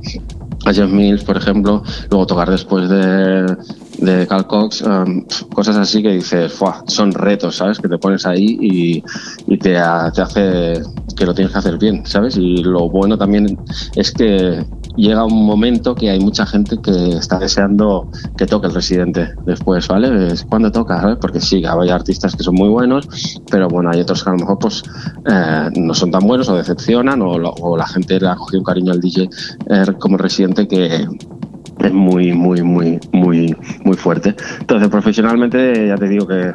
a 0.64 0.72
Jeff 0.72 0.90
Mills, 0.90 1.24
por 1.24 1.36
ejemplo, 1.36 1.82
luego 2.10 2.26
tocar 2.26 2.50
después 2.50 2.88
de, 2.88 3.56
de 3.98 4.26
Cal 4.26 4.46
Cox, 4.46 4.82
um, 4.82 5.24
cosas 5.54 5.76
así 5.76 6.02
que 6.02 6.12
dices, 6.12 6.52
"Fua, 6.52 6.82
son 6.86 7.12
retos, 7.12 7.56
¿sabes? 7.56 7.78
Que 7.78 7.88
te 7.88 7.98
pones 7.98 8.26
ahí 8.26 8.58
y, 8.60 9.04
y 9.46 9.56
te, 9.58 9.72
te 10.14 10.22
hace 10.22 10.82
que 11.16 11.26
lo 11.26 11.34
tienes 11.34 11.52
que 11.52 11.58
hacer 11.58 11.78
bien, 11.78 12.04
¿sabes? 12.04 12.36
Y 12.36 12.62
lo 12.62 12.88
bueno 12.88 13.16
también 13.16 13.58
es 13.94 14.12
que 14.12 14.64
llega 14.96 15.24
un 15.24 15.44
momento 15.44 15.94
que 15.94 16.10
hay 16.10 16.20
mucha 16.20 16.46
gente 16.46 16.78
que 16.82 17.12
está 17.12 17.38
deseando 17.38 18.08
que 18.36 18.46
toque 18.46 18.66
el 18.66 18.74
residente 18.74 19.34
después, 19.46 19.86
¿vale? 19.88 20.32
Es 20.32 20.44
cuando 20.44 20.70
toca, 20.70 21.00
¿sabes? 21.00 21.18
Porque 21.20 21.40
sí, 21.40 21.62
hay 21.64 21.88
artistas 21.90 22.36
que 22.36 22.42
son 22.42 22.54
muy 22.54 22.68
buenos, 22.68 23.08
pero 23.50 23.68
bueno, 23.68 23.90
hay 23.90 24.00
otros 24.00 24.22
que 24.22 24.30
a 24.30 24.32
lo 24.32 24.38
mejor 24.38 24.58
pues 24.58 24.82
eh, 25.30 25.70
no 25.76 25.94
son 25.94 26.10
tan 26.10 26.26
buenos 26.26 26.48
o 26.48 26.56
decepcionan 26.56 27.22
o, 27.22 27.32
o 27.32 27.76
la 27.76 27.86
gente 27.86 28.18
le 28.20 28.28
ha 28.28 28.36
cogido 28.36 28.60
un 28.60 28.64
cariño 28.64 28.92
al 28.92 29.00
DJ 29.00 29.28
eh, 29.68 29.84
como 29.98 30.16
residente 30.16 30.66
que 30.66 31.06
es 31.82 31.92
muy, 31.92 32.32
muy, 32.32 32.62
muy, 32.62 32.98
muy, 33.12 33.56
muy 33.84 33.96
fuerte. 33.96 34.34
Entonces, 34.60 34.88
profesionalmente, 34.88 35.88
ya 35.88 35.96
te 35.96 36.08
digo 36.08 36.26
que 36.26 36.52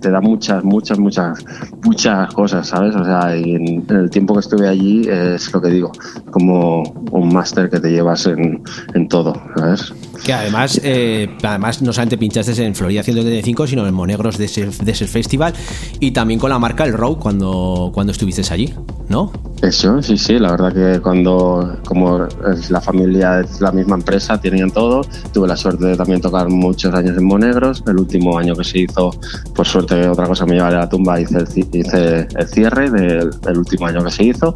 te 0.00 0.10
da 0.10 0.20
muchas, 0.20 0.64
muchas, 0.64 0.98
muchas, 0.98 1.44
muchas 1.82 2.32
cosas, 2.34 2.66
¿sabes? 2.66 2.94
O 2.94 3.04
sea, 3.04 3.36
y 3.36 3.54
en, 3.54 3.84
en 3.88 3.96
el 3.96 4.10
tiempo 4.10 4.34
que 4.34 4.40
estuve 4.40 4.68
allí 4.68 5.08
es 5.08 5.52
lo 5.52 5.60
que 5.60 5.68
digo, 5.68 5.92
como 6.30 6.82
un 7.10 7.32
máster 7.32 7.68
que 7.68 7.80
te 7.80 7.90
llevas 7.90 8.26
en, 8.26 8.62
en 8.94 9.08
todo, 9.08 9.34
¿sabes? 9.56 9.92
Que 10.24 10.32
además, 10.32 10.80
eh, 10.84 11.36
además 11.42 11.82
no 11.82 11.92
solamente 11.92 12.16
pinchaste 12.16 12.64
en 12.64 12.74
Florida 12.74 13.02
135, 13.02 13.66
sino 13.66 13.86
en 13.86 13.94
Monegros 13.94 14.38
de 14.38 14.44
ese, 14.44 14.66
de 14.66 14.92
ese 14.92 15.06
festival 15.06 15.52
y 15.98 16.12
también 16.12 16.38
con 16.38 16.50
la 16.50 16.58
marca 16.58 16.84
El 16.84 16.92
Row 16.92 17.18
cuando, 17.18 17.90
cuando 17.92 18.12
estuviste 18.12 18.42
allí, 18.52 18.72
¿no? 19.08 19.32
Eso, 19.62 20.02
sí, 20.02 20.16
sí, 20.16 20.38
la 20.38 20.50
verdad 20.52 20.72
que 20.72 21.00
cuando, 21.00 21.78
como 21.84 22.26
la 22.68 22.80
familia 22.80 23.40
es 23.40 23.60
la 23.60 23.70
misma 23.72 23.96
empresa, 23.96 24.40
todo, 24.70 25.02
tuve 25.32 25.48
la 25.48 25.56
suerte 25.56 25.86
de 25.86 25.96
también 25.96 26.20
tocar 26.20 26.48
muchos 26.48 26.94
años 26.94 27.16
en 27.16 27.24
Monegros, 27.24 27.82
el 27.86 27.98
último 27.98 28.38
año 28.38 28.54
que 28.54 28.64
se 28.64 28.80
hizo, 28.80 29.10
por 29.54 29.66
suerte 29.66 30.08
otra 30.08 30.26
cosa 30.26 30.46
me 30.46 30.54
llevaré 30.54 30.76
a 30.76 30.80
la 30.80 30.88
tumba, 30.88 31.20
hice 31.20 31.38
el, 31.38 31.48
hice 31.72 32.28
el 32.34 32.48
cierre 32.48 32.90
del, 32.90 33.58
último 33.58 33.86
año 33.86 34.04
que 34.04 34.10
se 34.10 34.24
hizo, 34.24 34.54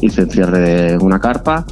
hice 0.00 0.22
el 0.22 0.30
cierre 0.30 0.58
de 0.60 0.98
una 0.98 1.18
carpa 1.18 1.64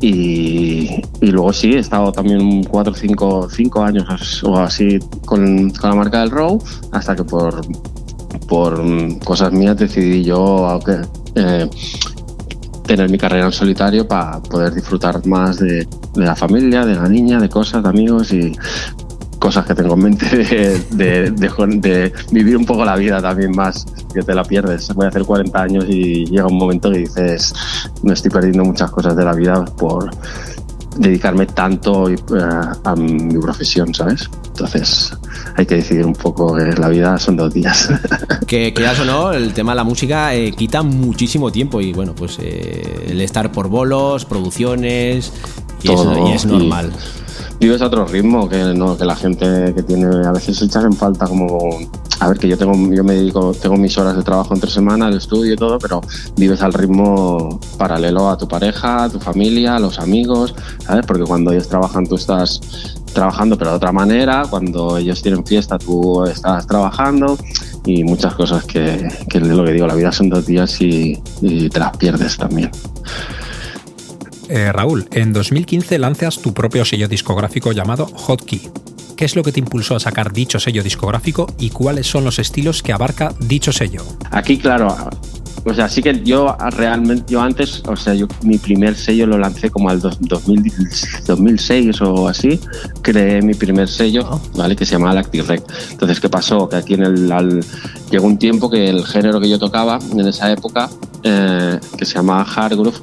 y, 0.00 0.90
y 1.20 1.26
luego 1.30 1.52
sí, 1.52 1.74
he 1.74 1.78
estado 1.78 2.10
también 2.10 2.64
cuatro, 2.64 2.92
cinco, 2.94 3.48
cinco 3.48 3.82
años 3.82 4.42
o 4.42 4.58
así 4.58 4.98
con, 5.24 5.70
con 5.70 5.90
la 5.90 5.96
marca 5.96 6.20
del 6.20 6.30
Row, 6.30 6.62
hasta 6.90 7.14
que 7.14 7.24
por, 7.24 7.60
por 8.48 8.82
cosas 9.20 9.52
mías 9.52 9.76
decidí 9.76 10.24
yo 10.24 10.78
eh, 11.36 11.68
tener 12.86 13.08
mi 13.08 13.18
carrera 13.18 13.46
en 13.46 13.52
solitario 13.52 14.06
para 14.06 14.42
poder 14.42 14.74
disfrutar 14.74 15.24
más 15.26 15.58
de, 15.58 15.86
de 16.14 16.24
la 16.24 16.36
familia, 16.36 16.84
de 16.84 16.94
la 16.94 17.08
niña, 17.08 17.40
de 17.40 17.48
cosas, 17.48 17.82
de 17.82 17.88
amigos 17.88 18.32
y 18.32 18.52
cosas 19.38 19.66
que 19.66 19.74
tengo 19.74 19.94
en 19.94 20.02
mente 20.04 20.26
de, 20.36 20.78
de- 20.92 21.30
de- 21.32 22.12
vivir 22.30 22.56
un 22.56 22.64
poco 22.64 22.84
la 22.84 22.94
vida 22.96 23.20
también 23.20 23.50
más, 23.50 23.84
que 24.14 24.22
te 24.22 24.34
la 24.34 24.44
pierdes. 24.44 24.88
Voy 24.94 25.06
a 25.06 25.08
hacer 25.08 25.24
40 25.24 25.60
años 25.62 25.84
y 25.88 26.26
llega 26.26 26.46
un 26.46 26.56
momento 26.58 26.90
que 26.92 26.98
dices, 26.98 27.52
me 28.04 28.12
estoy 28.12 28.30
perdiendo 28.30 28.64
muchas 28.64 28.90
cosas 28.92 29.16
de 29.16 29.24
la 29.24 29.32
vida 29.32 29.64
por 29.64 30.10
dedicarme 30.96 31.46
tanto 31.46 32.08
eh, 32.10 32.16
a 32.84 32.94
mi 32.94 33.38
profesión, 33.38 33.94
¿sabes? 33.94 34.28
Entonces 34.48 35.12
hay 35.56 35.64
que 35.64 35.76
decidir 35.76 36.04
un 36.04 36.12
poco 36.12 36.54
que 36.54 36.66
la 36.74 36.88
vida 36.90 37.18
son 37.18 37.36
dos 37.36 37.52
días. 37.54 37.88
Que 38.46 38.74
quieras 38.74 39.00
o 39.00 39.04
no, 39.06 39.32
el 39.32 39.54
tema 39.54 39.72
de 39.72 39.76
la 39.76 39.84
música 39.84 40.34
eh, 40.34 40.52
quita 40.52 40.82
muchísimo 40.82 41.50
tiempo 41.50 41.80
y 41.80 41.94
bueno, 41.94 42.14
pues 42.14 42.38
eh, 42.40 43.06
el 43.08 43.20
estar 43.22 43.50
por 43.50 43.68
bolos, 43.68 44.26
producciones 44.26 45.32
y, 45.82 45.86
Todo, 45.88 46.12
es, 46.12 46.28
y 46.30 46.32
es 46.32 46.44
y- 46.44 46.46
normal. 46.48 46.92
vives 47.60 47.80
a 47.82 47.86
otro 47.86 48.04
ritmo 48.06 48.48
que 48.48 48.58
no 48.74 48.96
que 48.96 49.04
la 49.04 49.16
gente 49.16 49.72
que 49.74 49.82
tiene 49.82 50.06
a 50.26 50.32
veces 50.32 50.60
echas 50.62 50.84
en 50.84 50.92
falta 50.92 51.26
como 51.26 51.78
a 52.20 52.28
ver 52.28 52.38
que 52.38 52.48
yo 52.48 52.56
tengo 52.58 52.74
yo 52.94 53.02
me 53.04 53.14
dedico 53.14 53.52
tengo 53.54 53.76
mis 53.76 53.96
horas 53.98 54.16
de 54.16 54.22
trabajo 54.22 54.54
entre 54.54 54.70
semana 54.70 55.08
el 55.08 55.16
estudio 55.16 55.54
y 55.54 55.56
todo 55.56 55.78
pero 55.78 56.00
vives 56.36 56.60
al 56.62 56.72
ritmo 56.72 57.60
paralelo 57.78 58.30
a 58.30 58.36
tu 58.38 58.46
pareja 58.48 59.04
a 59.04 59.08
tu 59.08 59.18
familia 59.20 59.76
a 59.76 59.80
los 59.80 59.98
amigos 59.98 60.54
sabes 60.84 61.04
porque 61.06 61.24
cuando 61.24 61.52
ellos 61.52 61.68
trabajan 61.68 62.06
tú 62.06 62.16
estás 62.16 62.60
trabajando 63.12 63.58
pero 63.58 63.70
de 63.72 63.76
otra 63.76 63.92
manera. 63.92 64.44
Cuando 64.48 64.96
ellos 64.96 65.20
tienen 65.20 65.44
fiesta 65.44 65.76
tú 65.76 66.24
estás 66.24 66.66
trabajando. 66.66 67.36
Y 67.84 68.04
muchas 68.04 68.32
cosas 68.34 68.64
que, 68.64 69.06
que 69.28 69.36
es 69.36 69.46
lo 69.46 69.64
que 69.66 69.72
digo 69.72 69.86
la 69.86 69.94
vida 69.94 70.10
son 70.12 70.30
dos 70.30 70.46
días 70.46 70.80
y, 70.80 71.20
y 71.42 71.68
te 71.68 71.78
las 71.78 71.94
pierdes 71.98 72.38
también 72.38 72.70
Eh, 74.54 74.70
Raúl, 74.70 75.06
en 75.12 75.32
2015 75.32 75.98
lanzas 75.98 76.38
tu 76.42 76.52
propio 76.52 76.84
sello 76.84 77.08
discográfico 77.08 77.72
llamado 77.72 78.04
Hotkey. 78.04 78.60
¿Qué 79.16 79.24
es 79.24 79.34
lo 79.34 79.42
que 79.42 79.50
te 79.50 79.60
impulsó 79.60 79.96
a 79.96 80.00
sacar 80.00 80.30
dicho 80.30 80.60
sello 80.60 80.82
discográfico 80.82 81.46
y 81.58 81.70
cuáles 81.70 82.06
son 82.06 82.24
los 82.24 82.38
estilos 82.38 82.82
que 82.82 82.92
abarca 82.92 83.32
dicho 83.40 83.72
sello? 83.72 84.02
Aquí, 84.30 84.58
claro, 84.58 84.94
o 85.64 85.72
sea, 85.72 85.88
sí 85.88 86.02
que 86.02 86.22
yo 86.22 86.54
realmente, 86.76 87.32
yo 87.32 87.40
antes, 87.40 87.82
o 87.86 87.96
sea, 87.96 88.12
yo 88.12 88.26
mi 88.42 88.58
primer 88.58 88.94
sello 88.94 89.26
lo 89.26 89.38
lancé 89.38 89.70
como 89.70 89.88
al 89.88 90.00
dos- 90.02 90.18
2000 90.20 90.70
2006 91.26 92.02
o 92.02 92.28
así, 92.28 92.60
creé 93.00 93.40
mi 93.40 93.54
primer 93.54 93.88
sello, 93.88 94.38
¿vale? 94.54 94.76
Que 94.76 94.84
se 94.84 94.92
llamaba 94.92 95.14
Lactic 95.14 95.46
Rec. 95.46 95.62
Entonces, 95.92 96.20
¿qué 96.20 96.28
pasó? 96.28 96.68
Que 96.68 96.76
aquí 96.76 96.92
en 96.92 97.04
el, 97.04 97.64
llegó 98.10 98.26
un 98.26 98.36
tiempo 98.38 98.68
que 98.68 98.86
el 98.90 99.06
género 99.06 99.40
que 99.40 99.48
yo 99.48 99.58
tocaba 99.58 99.98
en 100.10 100.20
esa 100.20 100.52
época, 100.52 100.90
eh, 101.22 101.78
que 101.96 102.04
se 102.04 102.14
llamaba 102.16 102.42
Hard 102.42 102.74
Groove, 102.76 102.98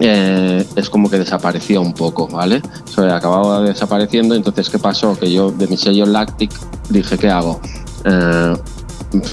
eh, 0.00 0.64
es 0.76 0.90
como 0.90 1.10
que 1.10 1.18
desaparecía 1.18 1.80
un 1.80 1.92
poco, 1.92 2.28
¿vale? 2.28 2.62
O 2.84 2.88
sea, 2.88 3.16
acababa 3.16 3.60
desapareciendo, 3.60 4.34
entonces, 4.34 4.68
¿qué 4.68 4.78
pasó? 4.78 5.18
Que 5.18 5.32
yo 5.32 5.50
de 5.50 5.66
mi 5.66 5.76
sello 5.76 6.06
Lactic 6.06 6.52
dije, 6.88 7.18
¿qué 7.18 7.28
hago? 7.28 7.60
Eh, 8.04 8.54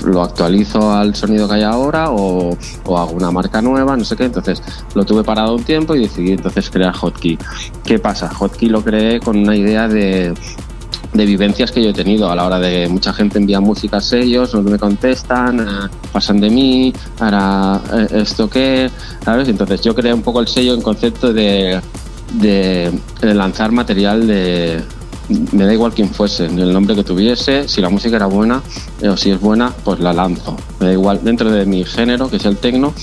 lo 0.06 0.24
actualizo 0.24 0.94
al 0.94 1.16
sonido 1.16 1.48
que 1.48 1.56
hay 1.56 1.64
ahora 1.64 2.10
o 2.10 2.58
hago 2.86 3.12
una 3.12 3.30
marca 3.30 3.62
nueva, 3.62 3.98
no 3.98 4.06
sé 4.06 4.16
qué. 4.16 4.26
Entonces 4.26 4.62
lo 4.94 5.04
tuve 5.06 5.24
parado 5.24 5.56
un 5.56 5.64
tiempo 5.64 5.96
y 5.96 6.00
decidí 6.00 6.32
entonces 6.32 6.70
crear 6.70 6.96
Hotkey. 7.00 7.38
¿Qué 7.84 8.00
pasa? 8.00 8.32
Hotkey 8.40 8.70
lo 8.70 8.84
creé 8.84 9.20
con 9.20 9.38
una 9.38 9.56
idea 9.56 9.88
de, 9.88 10.34
de 11.16 11.26
vivencias 11.26 11.72
que 11.72 11.84
yo 11.84 11.90
he 11.90 11.94
tenido 11.94 12.30
a 12.30 12.36
la 12.36 12.46
hora 12.46 12.60
de 12.60 12.88
mucha 12.88 13.14
gente 13.14 13.38
envía 13.38 13.60
música 13.60 13.98
a 13.98 14.02
sellos, 14.02 14.54
no 14.54 14.62
me 14.62 14.78
contestan, 14.78 15.60
eh, 15.60 15.90
pasan 16.12 16.40
de 16.40 16.50
mí, 16.50 16.94
ahora 17.20 17.82
eh, 17.94 18.08
esto 18.22 18.50
qué, 18.50 18.90
¿sabes? 19.24 19.48
Entonces 19.48 19.82
yo 19.82 19.96
creé 19.96 20.14
un 20.14 20.22
poco 20.22 20.42
el 20.42 20.48
sello 20.48 20.74
en 20.74 20.82
concepto 20.82 21.34
de, 21.34 21.80
de, 22.34 22.92
lanzar 23.22 23.72
material 23.72 24.28
de 24.28 24.84
me 25.54 25.66
da 25.66 25.74
igual 25.74 25.92
quién 25.92 26.10
fuese, 26.10 26.46
el 26.46 26.72
nombre 26.72 26.96
que 26.96 27.04
tuviese, 27.04 27.68
si 27.68 27.82
la 27.82 27.90
música 27.90 28.16
era 28.16 28.28
buena 28.28 28.62
eh, 29.02 29.10
o 29.10 29.18
si 29.18 29.32
es 29.32 29.40
buena, 29.40 29.72
pues 29.84 30.00
la 30.00 30.14
lanzo. 30.14 30.56
Me 30.80 30.88
da 30.88 30.94
igual 30.94 31.20
dentro 31.24 31.50
de 31.50 31.66
mi 31.66 31.84
género, 31.84 32.30
que 32.30 32.36
es 32.36 32.46
el 32.46 32.58
tecno, 32.58 32.94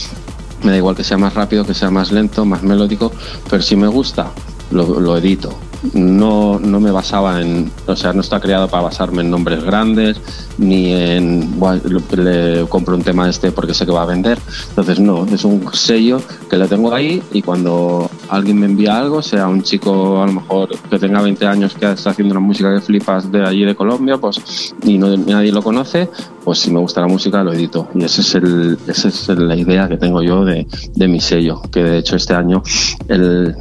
me 0.62 0.70
da 0.70 0.76
igual 0.76 0.94
que 0.94 1.02
sea 1.02 1.18
más 1.18 1.34
rápido, 1.34 1.64
que 1.64 1.74
sea 1.74 1.90
más 1.90 2.12
lento, 2.12 2.44
más 2.44 2.62
melódico, 2.62 3.10
pero 3.50 3.60
si 3.60 3.74
me 3.74 3.88
gusta, 3.88 4.30
lo, 4.70 5.00
lo 5.00 5.16
edito. 5.16 5.52
No, 5.94 6.58
no 6.60 6.78
me 6.80 6.90
basaba 6.90 7.40
en, 7.40 7.70
o 7.86 7.96
sea, 7.96 8.12
no 8.12 8.20
está 8.20 8.38
creado 8.40 8.68
para 8.68 8.84
basarme 8.84 9.22
en 9.22 9.30
nombres 9.30 9.64
grandes, 9.64 10.20
ni 10.58 10.92
en, 10.92 11.58
"Buah, 11.58 11.76
lo- 11.84 12.22
le 12.22 12.66
compro 12.68 12.94
un 12.94 13.02
tema 13.02 13.28
este 13.28 13.50
porque 13.52 13.74
sé 13.74 13.84
que 13.84 13.92
va 13.92 14.02
a 14.02 14.06
vender. 14.06 14.38
Entonces, 14.70 15.00
no, 15.00 15.24
es 15.26 15.44
un 15.44 15.62
sello 15.72 16.20
que 16.48 16.56
le 16.56 16.68
tengo 16.68 16.94
ahí 16.94 17.22
y 17.32 17.42
cuando 17.42 18.08
alguien 18.28 18.60
me 18.60 18.66
envía 18.66 18.96
algo, 18.98 19.22
sea 19.22 19.48
un 19.48 19.62
chico 19.62 20.22
a 20.22 20.26
lo 20.26 20.32
mejor 20.34 20.68
que 20.88 20.98
tenga 20.98 21.20
20 21.20 21.46
años 21.46 21.74
que 21.74 21.90
está 21.90 22.10
haciendo 22.10 22.32
una 22.32 22.40
música 22.46 22.72
que 22.74 22.80
flipas 22.80 23.30
de 23.32 23.42
allí 23.44 23.64
de 23.64 23.74
Colombia, 23.74 24.18
pues 24.18 24.74
y 24.84 24.98
no, 24.98 25.16
nadie 25.16 25.50
lo 25.52 25.62
conoce, 25.62 26.08
pues 26.44 26.60
si 26.60 26.70
me 26.70 26.78
gusta 26.78 27.00
la 27.00 27.08
música 27.08 27.42
lo 27.42 27.52
edito. 27.52 27.88
Y 27.94 28.04
esa 28.04 28.20
es, 28.20 28.34
el, 28.36 28.78
esa 28.86 29.08
es 29.08 29.28
la 29.28 29.56
idea 29.56 29.88
que 29.88 29.96
tengo 29.96 30.22
yo 30.22 30.44
de, 30.44 30.66
de 30.94 31.08
mi 31.08 31.20
sello, 31.20 31.60
que 31.72 31.82
de 31.82 31.98
hecho 31.98 32.16
este 32.16 32.34
año 32.34 32.62
el, 33.08 33.54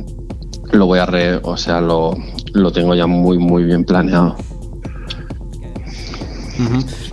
lo 0.71 0.85
voy 0.85 0.99
a 0.99 1.05
re, 1.05 1.37
o 1.43 1.57
sea, 1.57 1.81
lo, 1.81 2.15
lo 2.53 2.71
tengo 2.71 2.95
ya 2.95 3.07
muy, 3.07 3.37
muy 3.37 3.63
bien 3.63 3.83
planeado. 3.83 4.35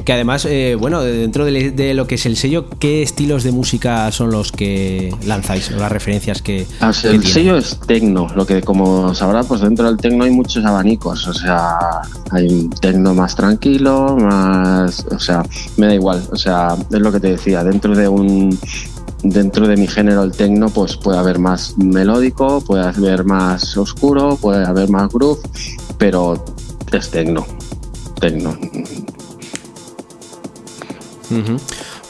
Que 0.05 0.13
además, 0.13 0.47
eh, 0.47 0.77
bueno, 0.79 1.01
dentro 1.03 1.45
de, 1.45 1.95
lo 1.95 2.07
que 2.07 2.17
es 2.17 2.27
el 2.27 2.37
sello, 2.37 2.67
¿qué 2.79 3.03
estilos 3.03 3.45
de 3.45 3.53
música 3.53 4.11
son 4.13 4.31
los 4.31 4.53
que 4.53 5.15
lanzáis? 5.27 5.71
Las 5.71 5.91
referencias 5.91 6.43
que. 6.43 6.67
Ah, 6.81 6.93
el 7.05 7.25
sello 7.25 7.57
es 7.57 7.79
tecno, 7.87 8.29
lo 8.35 8.47
que 8.47 8.63
como 8.63 9.15
sabrá, 9.15 9.45
pues 9.45 9.61
dentro 9.61 9.87
del 9.87 9.97
tecno 9.97 10.25
hay 10.25 10.31
muchos 10.31 10.65
abanicos. 10.65 11.27
O 11.29 11.35
sea, 11.35 11.79
hay 12.31 12.47
un 12.47 12.71
tecno 12.71 13.15
más 13.15 13.37
tranquilo, 13.37 14.17
más. 14.17 15.07
O 15.11 15.19
sea, 15.19 15.43
me 15.77 15.87
da 15.87 15.95
igual. 15.95 16.23
O 16.31 16.37
sea, 16.37 16.77
es 16.91 17.01
lo 17.01 17.13
que 17.13 17.21
te 17.21 17.29
decía, 17.33 17.65
dentro 17.65 17.95
de 17.95 18.09
un 18.09 18.59
dentro 19.23 19.67
de 19.67 19.77
mi 19.77 19.87
género 19.87 20.23
el 20.23 20.33
tecno 20.33 20.69
pues 20.69 20.97
puede 20.97 21.19
haber 21.19 21.39
más 21.39 21.77
melódico, 21.79 22.61
puede 22.61 22.85
haber 22.85 23.25
más 23.25 23.77
oscuro, 23.77 24.37
puede 24.37 24.65
haber 24.65 24.89
más 24.89 25.13
groove, 25.13 25.41
pero 25.99 26.45
es 26.93 27.11
tecno, 27.11 27.47
tecno. 28.21 28.57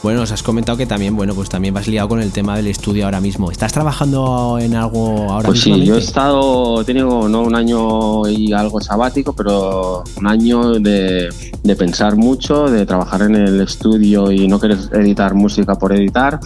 Bueno, 0.01 0.21
os 0.21 0.31
has 0.31 0.43
comentado 0.43 0.77
que 0.77 0.85
también, 0.85 1.13
bueno, 1.17 1.35
pues 1.35 1.49
también 1.49 1.73
vas 1.73 1.87
liado 1.87 2.07
con 2.07 2.21
el 2.21 2.31
tema 2.31 2.55
del 2.55 2.67
estudio 2.67 3.03
ahora 3.03 3.19
mismo. 3.19 3.51
¿Estás 3.51 3.73
trabajando 3.73 4.57
en 4.57 4.73
algo 4.73 5.29
ahora 5.29 5.47
Pues 5.47 5.59
sí, 5.59 5.83
yo 5.83 5.95
he 5.95 5.99
estado, 5.99 6.81
he 6.81 6.85
tenido 6.85 7.27
no 7.27 7.41
un 7.41 7.53
año 7.53 8.25
y 8.29 8.53
algo 8.53 8.79
sabático, 8.79 9.33
pero 9.33 10.05
un 10.15 10.27
año 10.27 10.79
de, 10.79 11.27
de 11.63 11.75
pensar 11.75 12.15
mucho, 12.15 12.69
de 12.69 12.85
trabajar 12.85 13.23
en 13.23 13.35
el 13.35 13.59
estudio 13.59 14.31
y 14.31 14.47
no 14.47 14.57
querer 14.57 14.77
editar 14.93 15.33
música 15.33 15.75
por 15.75 15.93
editar 15.93 16.39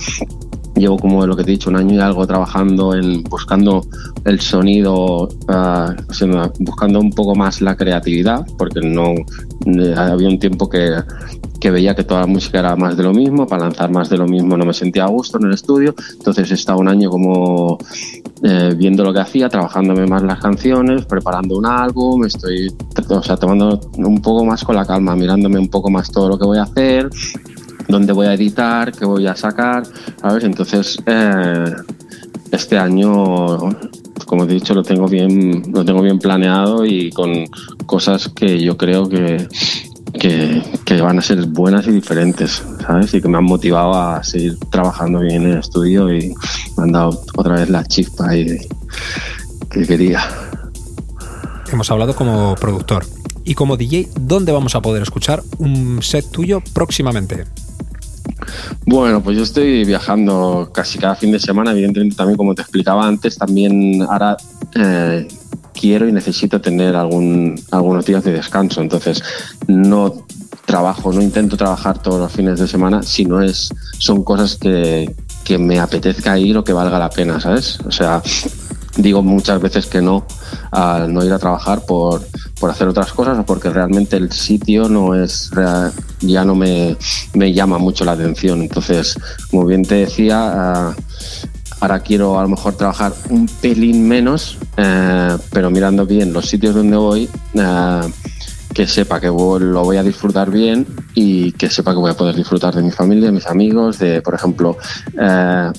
llevo 0.76 0.98
como 0.98 1.26
lo 1.26 1.36
que 1.36 1.44
te 1.44 1.52
he 1.52 1.54
dicho 1.54 1.70
un 1.70 1.76
año 1.76 1.96
y 1.96 2.00
algo 2.00 2.26
trabajando 2.26 2.96
en 2.96 3.24
buscando 3.24 3.86
el 4.26 4.40
sonido 4.40 5.30
ah, 5.48 5.96
buscando 6.60 7.00
un 7.00 7.12
poco 7.12 7.36
más 7.36 7.62
la 7.62 7.76
creatividad 7.76 8.46
porque 8.58 8.82
no 8.82 9.14
eh, 9.66 9.96
había 9.96 10.28
un 10.28 10.40
tiempo 10.40 10.70
que, 10.70 10.96
que 11.60 11.72
veía 11.72 11.96
que 11.96 12.04
toda 12.04 12.22
la 12.22 12.28
música 12.28 12.60
era 12.60 12.76
más 12.76 12.98
de 12.98 13.04
lo 13.04 13.14
mismo 13.14 13.48
para 13.48 13.64
lanzar 13.64 13.92
más 13.92 14.10
de 14.10 14.18
lo 14.18 14.28
mismo 14.28 14.58
no 14.58 14.66
me 14.66 14.74
sentía 14.74 15.06
a 15.06 15.08
gusto 15.08 15.38
en 15.38 15.46
el 15.48 15.54
estudio. 15.54 15.96
Entonces 16.18 16.50
he 16.52 16.56
estado 16.56 16.80
un 16.80 16.88
año 16.88 17.10
como 17.10 17.78
eh, 18.44 18.74
viendo 18.76 19.04
lo 19.04 19.14
que 19.14 19.20
hacía 19.20 19.48
trabajándome 19.48 20.06
más 20.06 20.24
las 20.24 20.40
canciones 20.42 21.06
preparando 21.06 21.58
un 21.58 21.66
álbum 21.66 22.26
estoy 22.26 22.68
o 23.08 23.24
sea 23.24 23.38
tomando 23.38 23.80
un 23.96 24.22
poco 24.22 24.44
más 24.44 24.66
con 24.66 24.76
la 24.76 24.86
calma 24.86 25.16
mirándome 25.16 25.58
un 25.60 25.70
poco 25.70 25.90
más 25.90 26.12
todo 26.12 26.28
lo 26.28 26.38
que 26.38 26.46
voy 26.46 26.58
a 26.58 26.64
hacer 26.64 27.10
dónde 27.88 28.14
voy 28.14 28.28
a 28.28 28.34
editar, 28.34 28.92
qué 28.92 29.06
voy 29.06 29.28
a 29.28 29.36
sacar, 29.36 29.84
¿sabes? 30.22 30.44
Entonces, 30.44 30.98
eh, 31.06 31.66
este 32.52 32.78
año, 32.78 33.58
como 34.26 34.44
he 34.44 34.48
dicho, 34.48 34.74
lo 34.74 34.84
tengo 34.84 35.08
bien, 35.08 35.64
lo 35.74 35.84
tengo 35.84 36.02
bien 36.02 36.20
planeado 36.20 36.86
y 36.86 37.12
con 37.12 37.46
cosas 37.86 38.30
que 38.30 38.62
yo 38.62 38.78
creo 38.78 39.10
que, 39.10 39.48
que, 40.14 41.02
van 41.02 41.20
a 41.20 41.22
ser 41.22 41.46
buenas 41.48 41.88
y 41.88 41.92
diferentes, 41.92 42.64
¿sabes? 42.86 43.14
Y 43.14 43.22
que 43.22 43.28
me 43.28 43.38
han 43.38 43.44
motivado 43.44 43.94
a 43.94 44.24
seguir 44.24 44.58
trabajando 44.70 45.20
bien 45.20 45.44
en 45.44 45.52
el 45.52 45.60
estudio 45.60 46.14
y 46.14 46.34
me 46.78 46.84
han 46.84 46.92
dado 46.92 47.22
otra 47.36 47.56
vez 47.56 47.70
la 47.70 47.84
chispa 47.86 48.30
ahí 48.30 48.58
que 49.70 49.86
quería. 49.86 50.22
Hemos 51.72 51.90
hablado 51.90 52.16
como 52.16 52.56
productor. 52.56 53.04
Y 53.46 53.56
como 53.56 53.78
DJ, 53.78 54.10
¿dónde 54.20 54.52
vamos 54.52 54.76
a 54.76 54.82
poder 54.82 55.04
escuchar 55.04 55.44
un 55.60 56.02
set 56.02 56.30
tuyo 56.32 56.62
próximamente? 56.74 57.46
Bueno, 58.86 59.22
pues 59.22 59.38
yo 59.38 59.44
estoy 59.44 59.86
viajando 59.86 60.72
casi 60.74 60.98
cada 60.98 61.16
fin 61.16 61.32
de 61.32 61.40
semana, 61.40 61.72
evidentemente 61.72 62.16
también 62.16 62.38
como 62.38 62.56
te 62.56 62.62
explicaba 62.62 63.08
antes, 63.08 63.38
también 63.38 64.02
ahora 64.04 64.38
eh, 64.76 65.28
quiero 65.74 66.08
y 66.08 66.12
necesito 66.12 66.62
tener 66.62 66.96
algún, 66.96 67.60
algunos 67.72 68.06
días 68.06 68.24
de 68.24 68.34
descanso, 68.34 68.82
entonces 68.82 69.24
no 69.68 70.26
trabajo, 70.66 71.12
no 71.12 71.22
intento 71.22 71.58
trabajar 71.58 72.02
todos 72.02 72.20
los 72.20 72.32
fines 72.32 72.60
de 72.60 72.68
semana, 72.68 73.04
si 73.04 73.26
no 73.26 73.42
es, 73.42 73.74
son 73.98 74.24
cosas 74.24 74.56
que, 74.56 75.14
que 75.44 75.58
me 75.58 75.80
apetezca 75.80 76.38
ir 76.40 76.58
o 76.58 76.64
que 76.64 76.74
valga 76.74 77.00
la 77.00 77.10
pena, 77.10 77.40
¿sabes? 77.40 77.80
O 77.86 77.92
sea, 77.92 78.22
digo 78.98 79.22
muchas 79.22 79.62
veces 79.62 79.88
que 79.88 80.02
no 80.02 80.26
al 80.72 81.14
no 81.14 81.24
ir 81.24 81.34
a 81.34 81.40
trabajar 81.40 81.86
por, 81.86 82.22
por 82.60 82.70
hacer 82.70 82.88
otras 82.88 83.12
cosas 83.14 83.38
o 83.40 83.46
porque 83.46 83.70
realmente 83.70 84.18
el 84.18 84.32
sitio 84.32 84.88
no 84.90 85.16
es 85.16 85.52
ya 86.20 86.46
no 86.46 86.56
me, 86.56 86.96
me 87.34 87.54
llama 87.54 87.78
mucho 87.78 88.06
la 88.06 88.14
atención. 88.14 88.62
Entonces, 88.62 89.18
como 89.50 89.66
bien 89.66 89.84
te 89.84 89.96
decía, 89.96 90.38
ah, 90.40 90.96
ahora 91.80 92.00
quiero 92.00 92.40
a 92.40 92.44
lo 92.44 92.50
mejor 92.50 92.76
trabajar 92.76 93.14
un 93.30 93.48
pelín 93.62 94.08
menos, 94.08 94.58
eh, 94.78 95.38
pero 95.52 95.70
mirando 95.70 96.06
bien 96.06 96.32
los 96.32 96.48
sitios 96.48 96.76
donde 96.76 96.98
voy, 96.98 97.30
eh, 97.56 98.02
que 98.74 98.88
sepa 98.88 99.20
que 99.20 99.28
lo 99.28 99.84
voy 99.84 99.98
a 99.98 100.04
disfrutar 100.04 100.50
bien 100.50 100.88
y 101.14 101.52
que 101.52 101.70
sepa 101.70 101.92
que 101.92 102.00
voy 102.00 102.12
a 102.12 102.18
poder 102.18 102.36
disfrutar 102.36 102.74
de 102.74 102.82
mi 102.82 102.92
familia, 102.92 103.28
de 103.28 103.34
mis 103.34 103.48
amigos, 103.48 104.00
de, 104.00 104.22
por 104.22 104.34
ejemplo, 104.34 104.78
eh, 105.20 105.72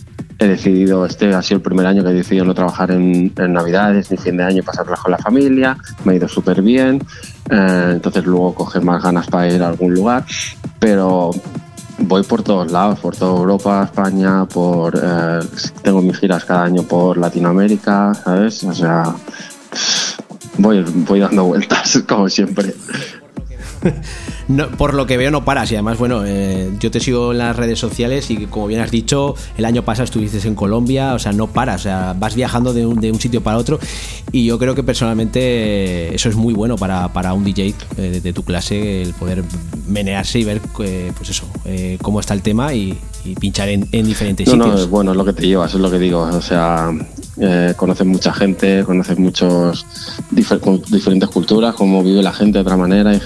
he 0.44 0.48
decidido, 0.48 1.06
este 1.06 1.32
ha 1.34 1.42
sido 1.42 1.56
el 1.56 1.62
primer 1.62 1.86
año 1.86 2.02
que 2.02 2.10
he 2.10 2.14
decidido 2.14 2.44
no 2.44 2.54
trabajar 2.54 2.90
en, 2.90 3.32
Navidades 3.34 4.10
ni 4.10 4.16
fin 4.16 4.36
de 4.36 4.44
año, 4.44 4.62
pasarlas 4.62 5.00
con 5.00 5.12
la 5.12 5.18
familia, 5.18 5.76
me 6.04 6.12
ha 6.12 6.16
ido 6.16 6.28
súper 6.28 6.62
bien, 6.62 7.02
eh, 7.50 7.90
entonces 7.92 8.24
luego 8.24 8.54
coger 8.54 8.82
más 8.82 9.02
ganas 9.02 9.26
para 9.28 9.48
ir 9.48 9.62
a 9.62 9.68
algún 9.68 9.94
lugar, 9.94 10.24
pero 10.78 11.30
voy 11.98 12.22
por 12.22 12.42
todos 12.42 12.70
lados, 12.70 12.98
por 13.00 13.16
toda 13.16 13.38
Europa, 13.38 13.84
España, 13.84 14.44
por 14.46 14.94
eh, 14.96 15.40
tengo 15.82 16.02
mis 16.02 16.18
giras 16.18 16.44
cada 16.44 16.64
año 16.64 16.82
por 16.82 17.16
Latinoamérica, 17.16 18.14
¿sabes? 18.14 18.64
O 18.64 18.74
sea, 18.74 19.14
voy, 20.58 20.84
voy 21.06 21.20
dando 21.20 21.44
vueltas 21.44 22.02
como 22.08 22.28
siempre. 22.28 22.74
por 24.78 24.94
lo 24.94 25.06
que 25.06 25.16
veo 25.16 25.30
no 25.30 25.44
paras. 25.44 25.70
Y 25.70 25.74
además, 25.74 25.98
bueno, 25.98 26.22
eh, 26.24 26.70
yo 26.80 26.90
te 26.90 27.00
sigo 27.00 27.32
en 27.32 27.38
las 27.38 27.56
redes 27.56 27.78
sociales 27.78 28.30
y 28.30 28.46
como 28.46 28.66
bien 28.66 28.80
has 28.80 28.90
dicho, 28.90 29.34
el 29.56 29.64
año 29.64 29.84
pasado 29.84 30.04
estuviste 30.04 30.46
en 30.46 30.54
Colombia, 30.54 31.14
o 31.14 31.18
sea, 31.18 31.32
no 31.32 31.46
paras, 31.46 31.82
o 31.82 31.84
sea, 31.84 32.14
vas 32.18 32.34
viajando 32.34 32.72
de 32.72 32.86
un, 32.86 33.00
de 33.00 33.10
un 33.10 33.20
sitio 33.20 33.42
para 33.42 33.58
otro. 33.58 33.78
Y 34.32 34.46
yo 34.46 34.58
creo 34.58 34.74
que 34.74 34.82
personalmente 34.82 36.14
eso 36.14 36.28
es 36.28 36.36
muy 36.36 36.54
bueno 36.54 36.76
para, 36.76 37.32
un 37.32 37.44
DJ 37.44 37.74
eh, 37.96 38.20
de, 38.22 38.32
tu 38.32 38.42
clase, 38.42 39.02
el 39.02 39.14
poder 39.14 39.44
menearse 39.86 40.38
y 40.38 40.44
ver, 40.44 40.60
eh, 40.80 41.12
pues 41.16 41.30
eso, 41.30 41.46
cómo 42.02 42.20
está 42.20 42.34
el 42.34 42.42
tema 42.42 42.74
y, 42.74 42.98
pinchar 43.40 43.68
en, 43.68 43.88
diferentes 43.90 44.48
sitios. 44.48 44.80
No, 44.80 44.86
bueno, 44.88 45.12
es 45.12 45.16
lo 45.16 45.24
que 45.24 45.32
te 45.32 45.46
llevas, 45.46 45.72
es 45.72 45.80
lo 45.80 45.90
que 45.90 45.98
digo, 45.98 46.20
o 46.20 46.42
sea, 46.42 46.92
conoces 47.76 48.06
mucha 48.06 48.32
gente, 48.32 48.84
conoces 48.84 49.18
muchos 49.18 49.86
diferentes 50.30 51.28
culturas, 51.28 51.74
cómo 51.74 52.02
vive 52.02 52.22
la 52.22 52.32
gente 52.32 52.58
de 52.58 52.62
otra 52.62 52.76
manera 52.76 53.18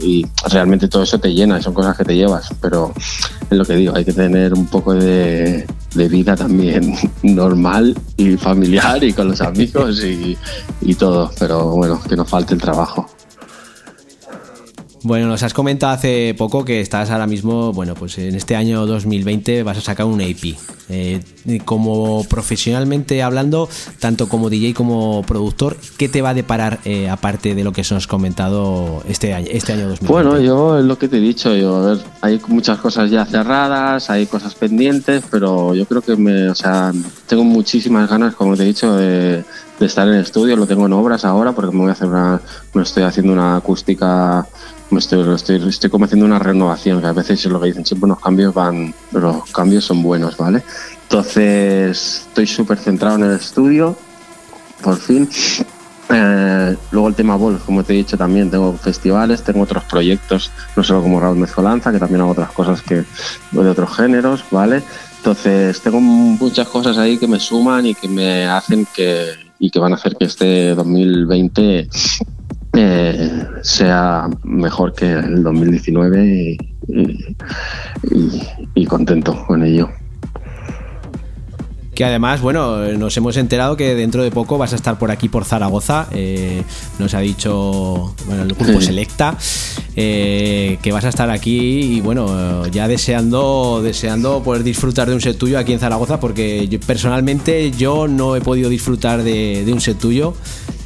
y 0.00 0.26
realmente 0.50 0.88
todo 0.88 1.02
eso 1.02 1.18
te 1.18 1.32
llena, 1.32 1.60
son 1.62 1.74
cosas 1.74 1.96
que 1.96 2.04
te 2.04 2.16
llevas, 2.16 2.48
pero 2.60 2.92
es 3.50 3.58
lo 3.58 3.64
que 3.64 3.74
digo, 3.74 3.94
hay 3.94 4.04
que 4.04 4.12
tener 4.12 4.54
un 4.54 4.66
poco 4.66 4.94
de, 4.94 5.66
vida 5.94 6.36
también 6.36 6.94
normal 7.22 7.96
y 8.16 8.36
familiar 8.36 9.02
y 9.02 9.12
con 9.12 9.28
los 9.28 9.40
amigos 9.40 10.02
y, 10.04 10.36
y 10.80 10.94
todo, 10.94 11.30
pero 11.38 11.70
bueno, 11.70 12.00
que 12.08 12.16
no 12.16 12.24
falte 12.24 12.54
el 12.54 12.60
trabajo. 12.60 13.08
Bueno, 15.02 15.28
nos 15.28 15.42
has 15.42 15.54
comentado 15.54 15.94
hace 15.94 16.34
poco 16.36 16.62
que 16.64 16.80
estás 16.80 17.10
ahora 17.10 17.26
mismo, 17.26 17.72
bueno, 17.72 17.94
pues 17.94 18.18
en 18.18 18.34
este 18.34 18.54
año 18.54 18.84
2020 18.84 19.62
vas 19.62 19.78
a 19.78 19.80
sacar 19.80 20.04
un 20.04 20.20
AP. 20.20 20.56
Eh, 20.90 21.22
como 21.64 22.24
profesionalmente 22.24 23.22
hablando, 23.22 23.68
tanto 23.98 24.28
como 24.28 24.50
DJ 24.50 24.74
como 24.74 25.22
productor, 25.22 25.76
¿qué 25.96 26.08
te 26.08 26.20
va 26.20 26.30
a 26.30 26.34
deparar 26.34 26.80
eh, 26.84 27.08
aparte 27.08 27.54
de 27.54 27.64
lo 27.64 27.72
que 27.72 27.80
nos 27.80 27.92
has 27.92 28.06
comentado 28.06 29.02
este 29.08 29.32
año, 29.32 29.46
este 29.50 29.72
año 29.72 29.88
2020? 29.88 30.12
Bueno, 30.12 30.38
yo 30.40 30.78
es 30.78 30.84
lo 30.84 30.98
que 30.98 31.08
te 31.08 31.16
he 31.16 31.20
dicho, 31.20 31.54
yo, 31.54 31.76
a 31.76 31.86
ver, 31.94 31.98
hay 32.20 32.40
muchas 32.48 32.78
cosas 32.78 33.10
ya 33.10 33.24
cerradas, 33.24 34.10
hay 34.10 34.26
cosas 34.26 34.54
pendientes, 34.54 35.22
pero 35.30 35.74
yo 35.74 35.86
creo 35.86 36.02
que 36.02 36.16
me, 36.16 36.50
o 36.50 36.54
sea, 36.54 36.92
tengo 37.26 37.44
muchísimas 37.44 38.10
ganas, 38.10 38.34
como 38.34 38.54
te 38.54 38.64
he 38.64 38.66
dicho, 38.66 38.96
de, 38.96 39.44
estar 39.80 40.06
en 40.08 40.14
el 40.14 40.20
estudio, 40.20 40.56
lo 40.56 40.66
tengo 40.66 40.84
en 40.84 40.92
obras 40.92 41.24
ahora 41.24 41.52
porque 41.52 41.74
me 41.74 41.82
voy 41.82 41.88
a 41.88 41.92
hacer 41.92 42.08
una, 42.08 42.38
me 42.74 42.82
estoy 42.82 43.04
haciendo 43.04 43.32
una 43.32 43.56
acústica 43.56 44.46
Estoy, 44.98 45.90
como 45.90 46.04
haciendo 46.04 46.26
una 46.26 46.38
renovación, 46.38 47.00
que 47.00 47.06
a 47.06 47.12
veces 47.12 47.44
es 47.44 47.50
lo 47.50 47.60
que 47.60 47.68
dicen, 47.68 47.86
siempre 47.86 48.08
los 48.08 48.20
cambios 48.20 48.52
van, 48.52 48.94
los 49.12 49.44
cambios 49.52 49.84
son 49.84 50.02
buenos, 50.02 50.36
¿vale? 50.36 50.62
Entonces, 51.02 52.26
estoy 52.28 52.46
súper 52.46 52.78
centrado 52.78 53.16
en 53.16 53.24
el 53.24 53.32
estudio, 53.32 53.96
por 54.82 54.96
fin. 54.96 55.28
Eh, 56.12 56.76
luego 56.90 57.08
el 57.08 57.14
tema 57.14 57.36
Vol, 57.36 57.60
como 57.60 57.84
te 57.84 57.92
he 57.92 57.96
dicho 57.96 58.18
también, 58.18 58.50
tengo 58.50 58.72
festivales, 58.72 59.42
tengo 59.42 59.62
otros 59.62 59.84
proyectos, 59.84 60.50
no 60.74 60.82
solo 60.82 61.02
como 61.02 61.20
Raúl 61.20 61.38
Mezcolanza, 61.38 61.92
que 61.92 62.00
también 62.00 62.22
hago 62.22 62.32
otras 62.32 62.50
cosas 62.50 62.82
que 62.82 63.04
de 63.52 63.68
otros 63.68 63.96
géneros, 63.96 64.44
¿vale? 64.50 64.82
Entonces 65.18 65.80
tengo 65.80 66.00
muchas 66.00 66.66
cosas 66.66 66.98
ahí 66.98 67.16
que 67.16 67.28
me 67.28 67.38
suman 67.38 67.86
y 67.86 67.94
que 67.94 68.08
me 68.08 68.46
hacen 68.46 68.86
que 68.92 69.50
y 69.60 69.70
que 69.70 69.78
van 69.78 69.92
a 69.92 69.96
hacer 69.96 70.16
que 70.16 70.24
este 70.24 70.74
2020 70.74 71.88
eh, 72.74 73.46
sea 73.62 74.28
mejor 74.44 74.92
que 74.94 75.10
el 75.12 75.42
2019 75.42 76.56
y, 76.88 77.36
y- 78.14 78.42
y 78.74 78.86
contento 78.86 79.44
con 79.46 79.62
ello. 79.64 79.88
Que 81.94 82.04
además, 82.06 82.40
bueno, 82.40 82.78
nos 82.96 83.14
hemos 83.18 83.36
enterado 83.36 83.76
que 83.76 83.94
dentro 83.94 84.22
de 84.22 84.30
poco 84.30 84.56
vas 84.56 84.72
a 84.72 84.76
estar 84.76 84.98
por 84.98 85.10
aquí 85.10 85.28
por 85.28 85.44
Zaragoza. 85.44 86.06
eh, 86.12 86.62
nos 86.98 87.12
ha 87.12 87.18
dicho 87.20 88.14
bueno, 88.26 88.42
el 88.44 88.48
grupo 88.54 88.64
Sí. 88.80 88.86
Selecta 88.86 89.36
eh, 89.96 90.78
que 90.80 90.92
vas 90.92 91.04
a 91.04 91.10
estar 91.10 91.28
aquí 91.28 91.96
y 91.96 92.00
bueno, 92.00 92.66
ya 92.68 92.88
deseando, 92.88 93.80
deseando 93.82 94.42
poder 94.42 94.62
disfrutar 94.62 95.08
de 95.08 95.14
un 95.14 95.20
set 95.20 95.36
tuyo 95.36 95.58
aquí 95.58 95.74
en 95.74 95.78
Zaragoza 95.78 96.18
porque 96.20 96.68
yo, 96.68 96.80
personalmente 96.80 97.70
yo 97.72 98.08
no 98.08 98.34
he 98.34 98.40
podido 98.40 98.70
disfrutar 98.70 99.22
de, 99.22 99.64
de 99.66 99.72
un 99.72 99.80
set 99.82 99.98
tuyo, 99.98 100.32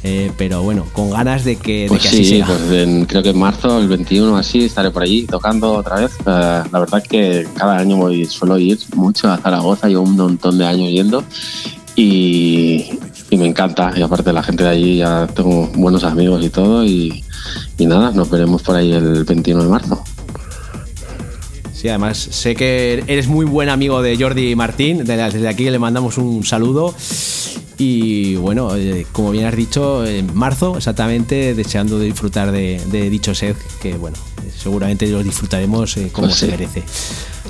eh, 0.07 0.31
pero 0.37 0.61
bueno, 0.61 0.85
con 0.93 1.09
ganas 1.09 1.43
de 1.43 1.55
que, 1.55 1.83
de 1.83 1.87
Pues 1.87 2.05
así 2.05 2.23
sí, 2.23 2.37
sea. 2.37 2.45
pues 2.45 2.61
en- 2.71 3.05
creo 3.05 3.23
que 3.23 3.29
en 3.29 3.39
marzo, 3.39 3.79
el 3.79 3.87
21 3.87 4.37
así, 4.37 4.65
estaré 4.65 4.91
por 4.91 5.01
allí 5.01 5.23
tocando 5.25 5.73
otra 5.73 6.01
vez. 6.01 6.11
Eh, 6.19 6.63
la 6.71 6.79
verdad 6.79 7.01
es 7.01 7.07
que 7.09 7.47
cada 7.55 7.77
año 7.79 7.97
voy, 7.97 8.25
suelo 8.25 8.59
ir 8.59 8.77
mucho 8.95 9.31
a 9.31 9.37
Zaragoza, 9.37 9.87
llevo 9.87 10.03
un 10.03 10.15
montón 10.15 10.57
de 10.59 10.65
años 10.67 10.89
yendo 10.91 11.23
y, 11.95 12.85
y 13.31 13.37
me 13.37 13.47
encanta. 13.47 13.91
Y 13.97 14.01
aparte 14.03 14.31
la 14.31 14.43
gente 14.43 14.63
de 14.63 14.69
allí 14.69 14.97
ya 14.97 15.27
tengo 15.35 15.67
buenos 15.75 16.03
amigos 16.03 16.45
y 16.45 16.49
todo 16.49 16.85
y, 16.85 17.23
y 17.79 17.85
nada, 17.87 18.11
nos 18.11 18.29
veremos 18.29 18.61
por 18.61 18.75
ahí 18.75 18.91
el 18.93 19.23
21 19.23 19.63
de 19.63 19.69
marzo. 19.69 20.03
Sí, 21.73 21.89
además 21.89 22.17
sé 22.17 22.55
que 22.55 23.03
eres 23.07 23.27
muy 23.27 23.45
buen 23.45 23.69
amigo 23.69 24.01
de 24.01 24.17
Jordi 24.17 24.55
Martín. 24.55 25.03
de- 25.03 25.17
Desde 25.17 25.47
aquí 25.47 25.69
le 25.69 25.79
mandamos 25.79 26.17
un 26.17 26.43
saludo. 26.43 26.93
Y 27.77 28.35
bueno, 28.35 28.75
eh, 28.75 29.05
como 29.11 29.31
bien 29.31 29.45
has 29.45 29.55
dicho, 29.55 30.05
en 30.05 30.33
marzo, 30.33 30.77
exactamente, 30.77 31.53
deseando 31.53 31.99
de 31.99 32.05
disfrutar 32.05 32.51
de, 32.51 32.81
de 32.89 33.09
dicho 33.09 33.35
set, 33.35 33.57
que 33.81 33.95
bueno, 33.97 34.17
seguramente 34.57 35.07
los 35.07 35.23
disfrutaremos 35.25 35.97
eh, 35.97 36.09
como 36.11 36.27
Pues 36.27 36.39
se 36.39 36.47
merece. 36.47 36.83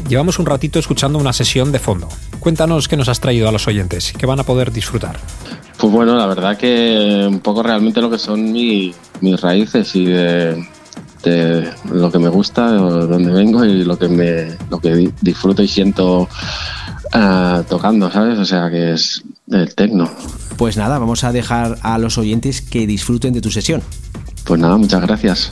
Llevamos 0.09 0.39
un 0.39 0.45
ratito 0.47 0.79
escuchando 0.79 1.19
una 1.19 1.31
sesión 1.31 1.71
de 1.71 1.79
fondo. 1.79 2.09
Cuéntanos 2.39 2.87
qué 2.87 2.97
nos 2.97 3.07
has 3.07 3.19
traído 3.19 3.47
a 3.47 3.51
los 3.51 3.67
oyentes 3.67 4.11
y 4.13 4.17
qué 4.17 4.25
van 4.25 4.39
a 4.39 4.43
poder 4.43 4.71
disfrutar. 4.71 5.19
Pues 5.77 5.91
bueno, 5.93 6.15
la 6.15 6.25
verdad 6.25 6.57
que 6.57 7.25
un 7.29 7.39
poco 7.39 7.61
realmente 7.61 8.01
lo 8.01 8.09
que 8.09 8.17
son 8.17 8.51
mi- 8.51 8.93
mis 9.21 9.39
raíces 9.41 9.95
y 9.95 10.05
de, 10.05 10.65
de 11.23 11.69
lo 11.91 12.11
que 12.11 12.17
me 12.19 12.29
gusta, 12.29 12.71
de 12.71 12.77
donde 12.77 13.31
vengo 13.31 13.63
y 13.63 13.83
lo 13.83 13.97
que 13.97 14.07
me 14.07 14.57
lo 14.69 14.79
que 14.79 14.95
di- 14.95 15.13
disfruto 15.21 15.61
y 15.61 15.67
siento 15.67 16.27
ah, 17.13 17.63
tocando, 17.69 18.09
¿sabes? 18.11 18.39
O 18.39 18.45
sea 18.45 18.69
que 18.69 18.93
es 18.93 19.23
el 19.51 19.75
tecno. 19.75 20.09
Pues 20.57 20.77
nada, 20.77 20.99
vamos 20.99 21.23
a 21.23 21.31
dejar 21.31 21.77
a 21.81 21.97
los 21.97 22.17
oyentes 22.17 22.61
que 22.61 22.87
disfruten 22.87 23.33
de 23.33 23.41
tu 23.41 23.51
sesión. 23.51 23.81
Pues 24.45 24.59
nada, 24.59 24.77
muchas 24.77 25.01
gracias. 25.01 25.51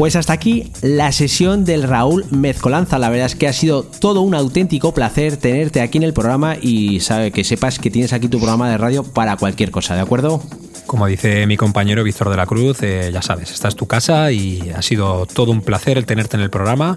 Pues 0.00 0.16
hasta 0.16 0.32
aquí 0.32 0.72
la 0.80 1.12
sesión 1.12 1.66
del 1.66 1.82
Raúl 1.82 2.24
Mezcolanza. 2.30 2.98
La 2.98 3.10
verdad 3.10 3.26
es 3.26 3.34
que 3.34 3.46
ha 3.46 3.52
sido 3.52 3.82
todo 3.82 4.22
un 4.22 4.34
auténtico 4.34 4.94
placer 4.94 5.36
tenerte 5.36 5.82
aquí 5.82 5.98
en 5.98 6.04
el 6.04 6.14
programa 6.14 6.56
y 6.58 7.00
sabe 7.00 7.32
que 7.32 7.44
sepas 7.44 7.78
que 7.78 7.90
tienes 7.90 8.14
aquí 8.14 8.26
tu 8.26 8.38
programa 8.38 8.70
de 8.70 8.78
radio 8.78 9.04
para 9.04 9.36
cualquier 9.36 9.70
cosa, 9.70 9.94
¿de 9.94 10.00
acuerdo? 10.00 10.42
Como 10.86 11.06
dice 11.06 11.46
mi 11.46 11.58
compañero 11.58 12.02
Víctor 12.02 12.30
de 12.30 12.36
la 12.38 12.46
Cruz, 12.46 12.82
eh, 12.82 13.10
ya 13.12 13.20
sabes, 13.20 13.50
esta 13.50 13.68
es 13.68 13.76
tu 13.76 13.86
casa 13.86 14.32
y 14.32 14.70
ha 14.74 14.80
sido 14.80 15.26
todo 15.26 15.52
un 15.52 15.60
placer 15.60 15.98
el 15.98 16.06
tenerte 16.06 16.38
en 16.38 16.44
el 16.44 16.50
programa. 16.50 16.96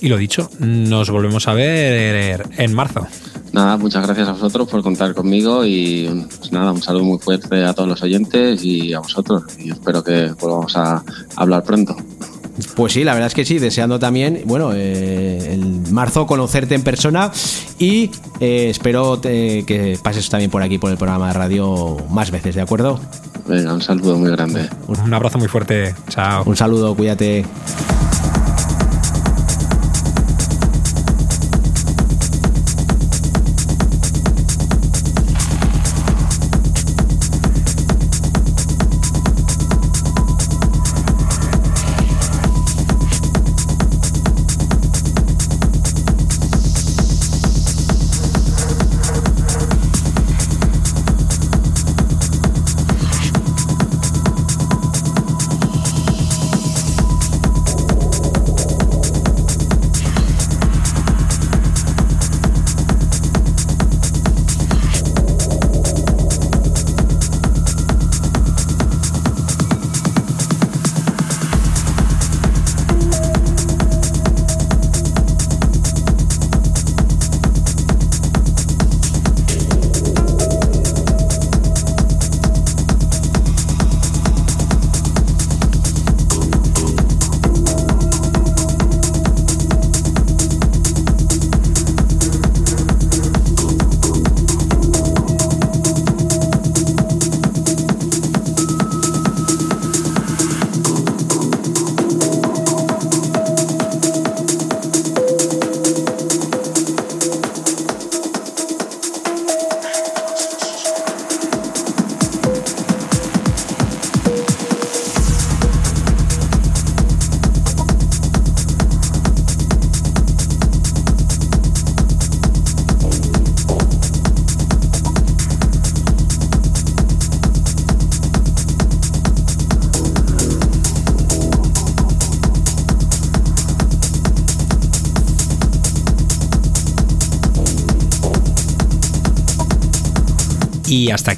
Y 0.00 0.06
lo 0.06 0.16
dicho, 0.16 0.48
nos 0.60 1.10
volvemos 1.10 1.48
a 1.48 1.54
ver 1.54 2.48
en 2.56 2.72
marzo. 2.72 3.08
Nada, 3.50 3.76
muchas 3.76 4.06
gracias 4.06 4.28
a 4.28 4.32
vosotros 4.32 4.68
por 4.68 4.84
contar 4.84 5.12
conmigo 5.12 5.64
y 5.64 6.08
pues 6.38 6.52
nada, 6.52 6.70
un 6.70 6.82
saludo 6.82 7.02
muy 7.02 7.18
fuerte 7.18 7.64
a 7.64 7.74
todos 7.74 7.88
los 7.88 8.00
oyentes 8.00 8.62
y 8.62 8.94
a 8.94 9.00
vosotros. 9.00 9.42
Y 9.58 9.72
espero 9.72 10.04
que 10.04 10.30
volvamos 10.40 10.76
a 10.76 11.02
hablar 11.34 11.64
pronto. 11.64 11.96
Pues 12.74 12.92
sí, 12.92 13.04
la 13.04 13.12
verdad 13.12 13.28
es 13.28 13.34
que 13.34 13.44
sí, 13.44 13.58
deseando 13.58 13.98
también, 13.98 14.42
bueno, 14.44 14.72
eh, 14.74 15.54
el 15.54 15.90
marzo 15.92 16.26
conocerte 16.26 16.74
en 16.74 16.82
persona 16.82 17.30
y 17.78 18.10
eh, 18.40 18.68
espero 18.70 19.20
que 19.20 19.98
pases 20.02 20.28
también 20.28 20.50
por 20.50 20.62
aquí 20.62 20.78
por 20.78 20.90
el 20.90 20.96
programa 20.96 21.28
de 21.28 21.34
radio 21.34 21.96
más 22.10 22.30
veces, 22.30 22.54
¿de 22.54 22.60
acuerdo? 22.60 23.00
Venga, 23.46 23.72
un 23.72 23.82
saludo 23.82 24.16
muy 24.16 24.30
grande. 24.30 24.68
Un 24.86 25.14
abrazo 25.14 25.38
muy 25.38 25.48
fuerte. 25.48 25.94
Chao. 26.08 26.42
Un 26.44 26.56
saludo, 26.56 26.94
cuídate. 26.94 27.44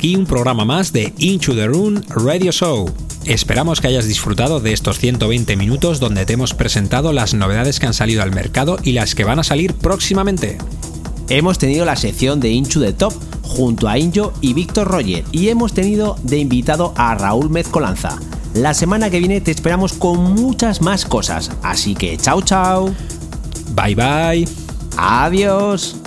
Aquí 0.01 0.17
un 0.17 0.25
programa 0.25 0.65
más 0.65 0.95
de 0.95 1.13
Into 1.19 1.55
the 1.55 1.67
Room 1.67 2.03
Radio 2.09 2.53
Show. 2.53 2.91
Esperamos 3.27 3.83
que 3.83 3.89
hayas 3.89 4.07
disfrutado 4.07 4.59
de 4.59 4.73
estos 4.73 4.99
120 4.99 5.59
minutos 5.59 6.01
donde 6.01 6.25
te 6.25 6.33
hemos 6.33 6.55
presentado 6.55 7.13
las 7.13 7.35
novedades 7.35 7.79
que 7.79 7.85
han 7.85 7.93
salido 7.93 8.23
al 8.23 8.33
mercado 8.33 8.79
y 8.83 8.93
las 8.93 9.15
que 9.15 9.25
van 9.25 9.41
a 9.41 9.45
salir 9.45 9.75
próximamente. 9.75 10.57
Hemos 11.29 11.59
tenido 11.59 11.85
la 11.85 11.97
sección 11.97 12.41
de 12.41 12.49
Into 12.49 12.81
the 12.81 12.95
Top 12.95 13.13
junto 13.43 13.91
a 13.91 13.99
Injo 13.99 14.33
y 14.41 14.55
Víctor 14.55 14.89
Roger 14.89 15.23
y 15.33 15.51
hemos 15.51 15.75
tenido 15.75 16.17
de 16.23 16.39
invitado 16.39 16.95
a 16.97 17.15
Raúl 17.15 17.51
Mezcolanza. 17.51 18.19
La 18.55 18.73
semana 18.73 19.11
que 19.11 19.19
viene 19.19 19.43
te 19.43 19.51
esperamos 19.51 19.93
con 19.93 20.33
muchas 20.33 20.81
más 20.81 21.05
cosas, 21.05 21.51
así 21.63 21.95
que 21.95 22.17
chao 22.17 22.41
chao. 22.41 22.95
Bye 23.75 23.95
bye. 23.95 24.49
Adiós. 24.97 26.00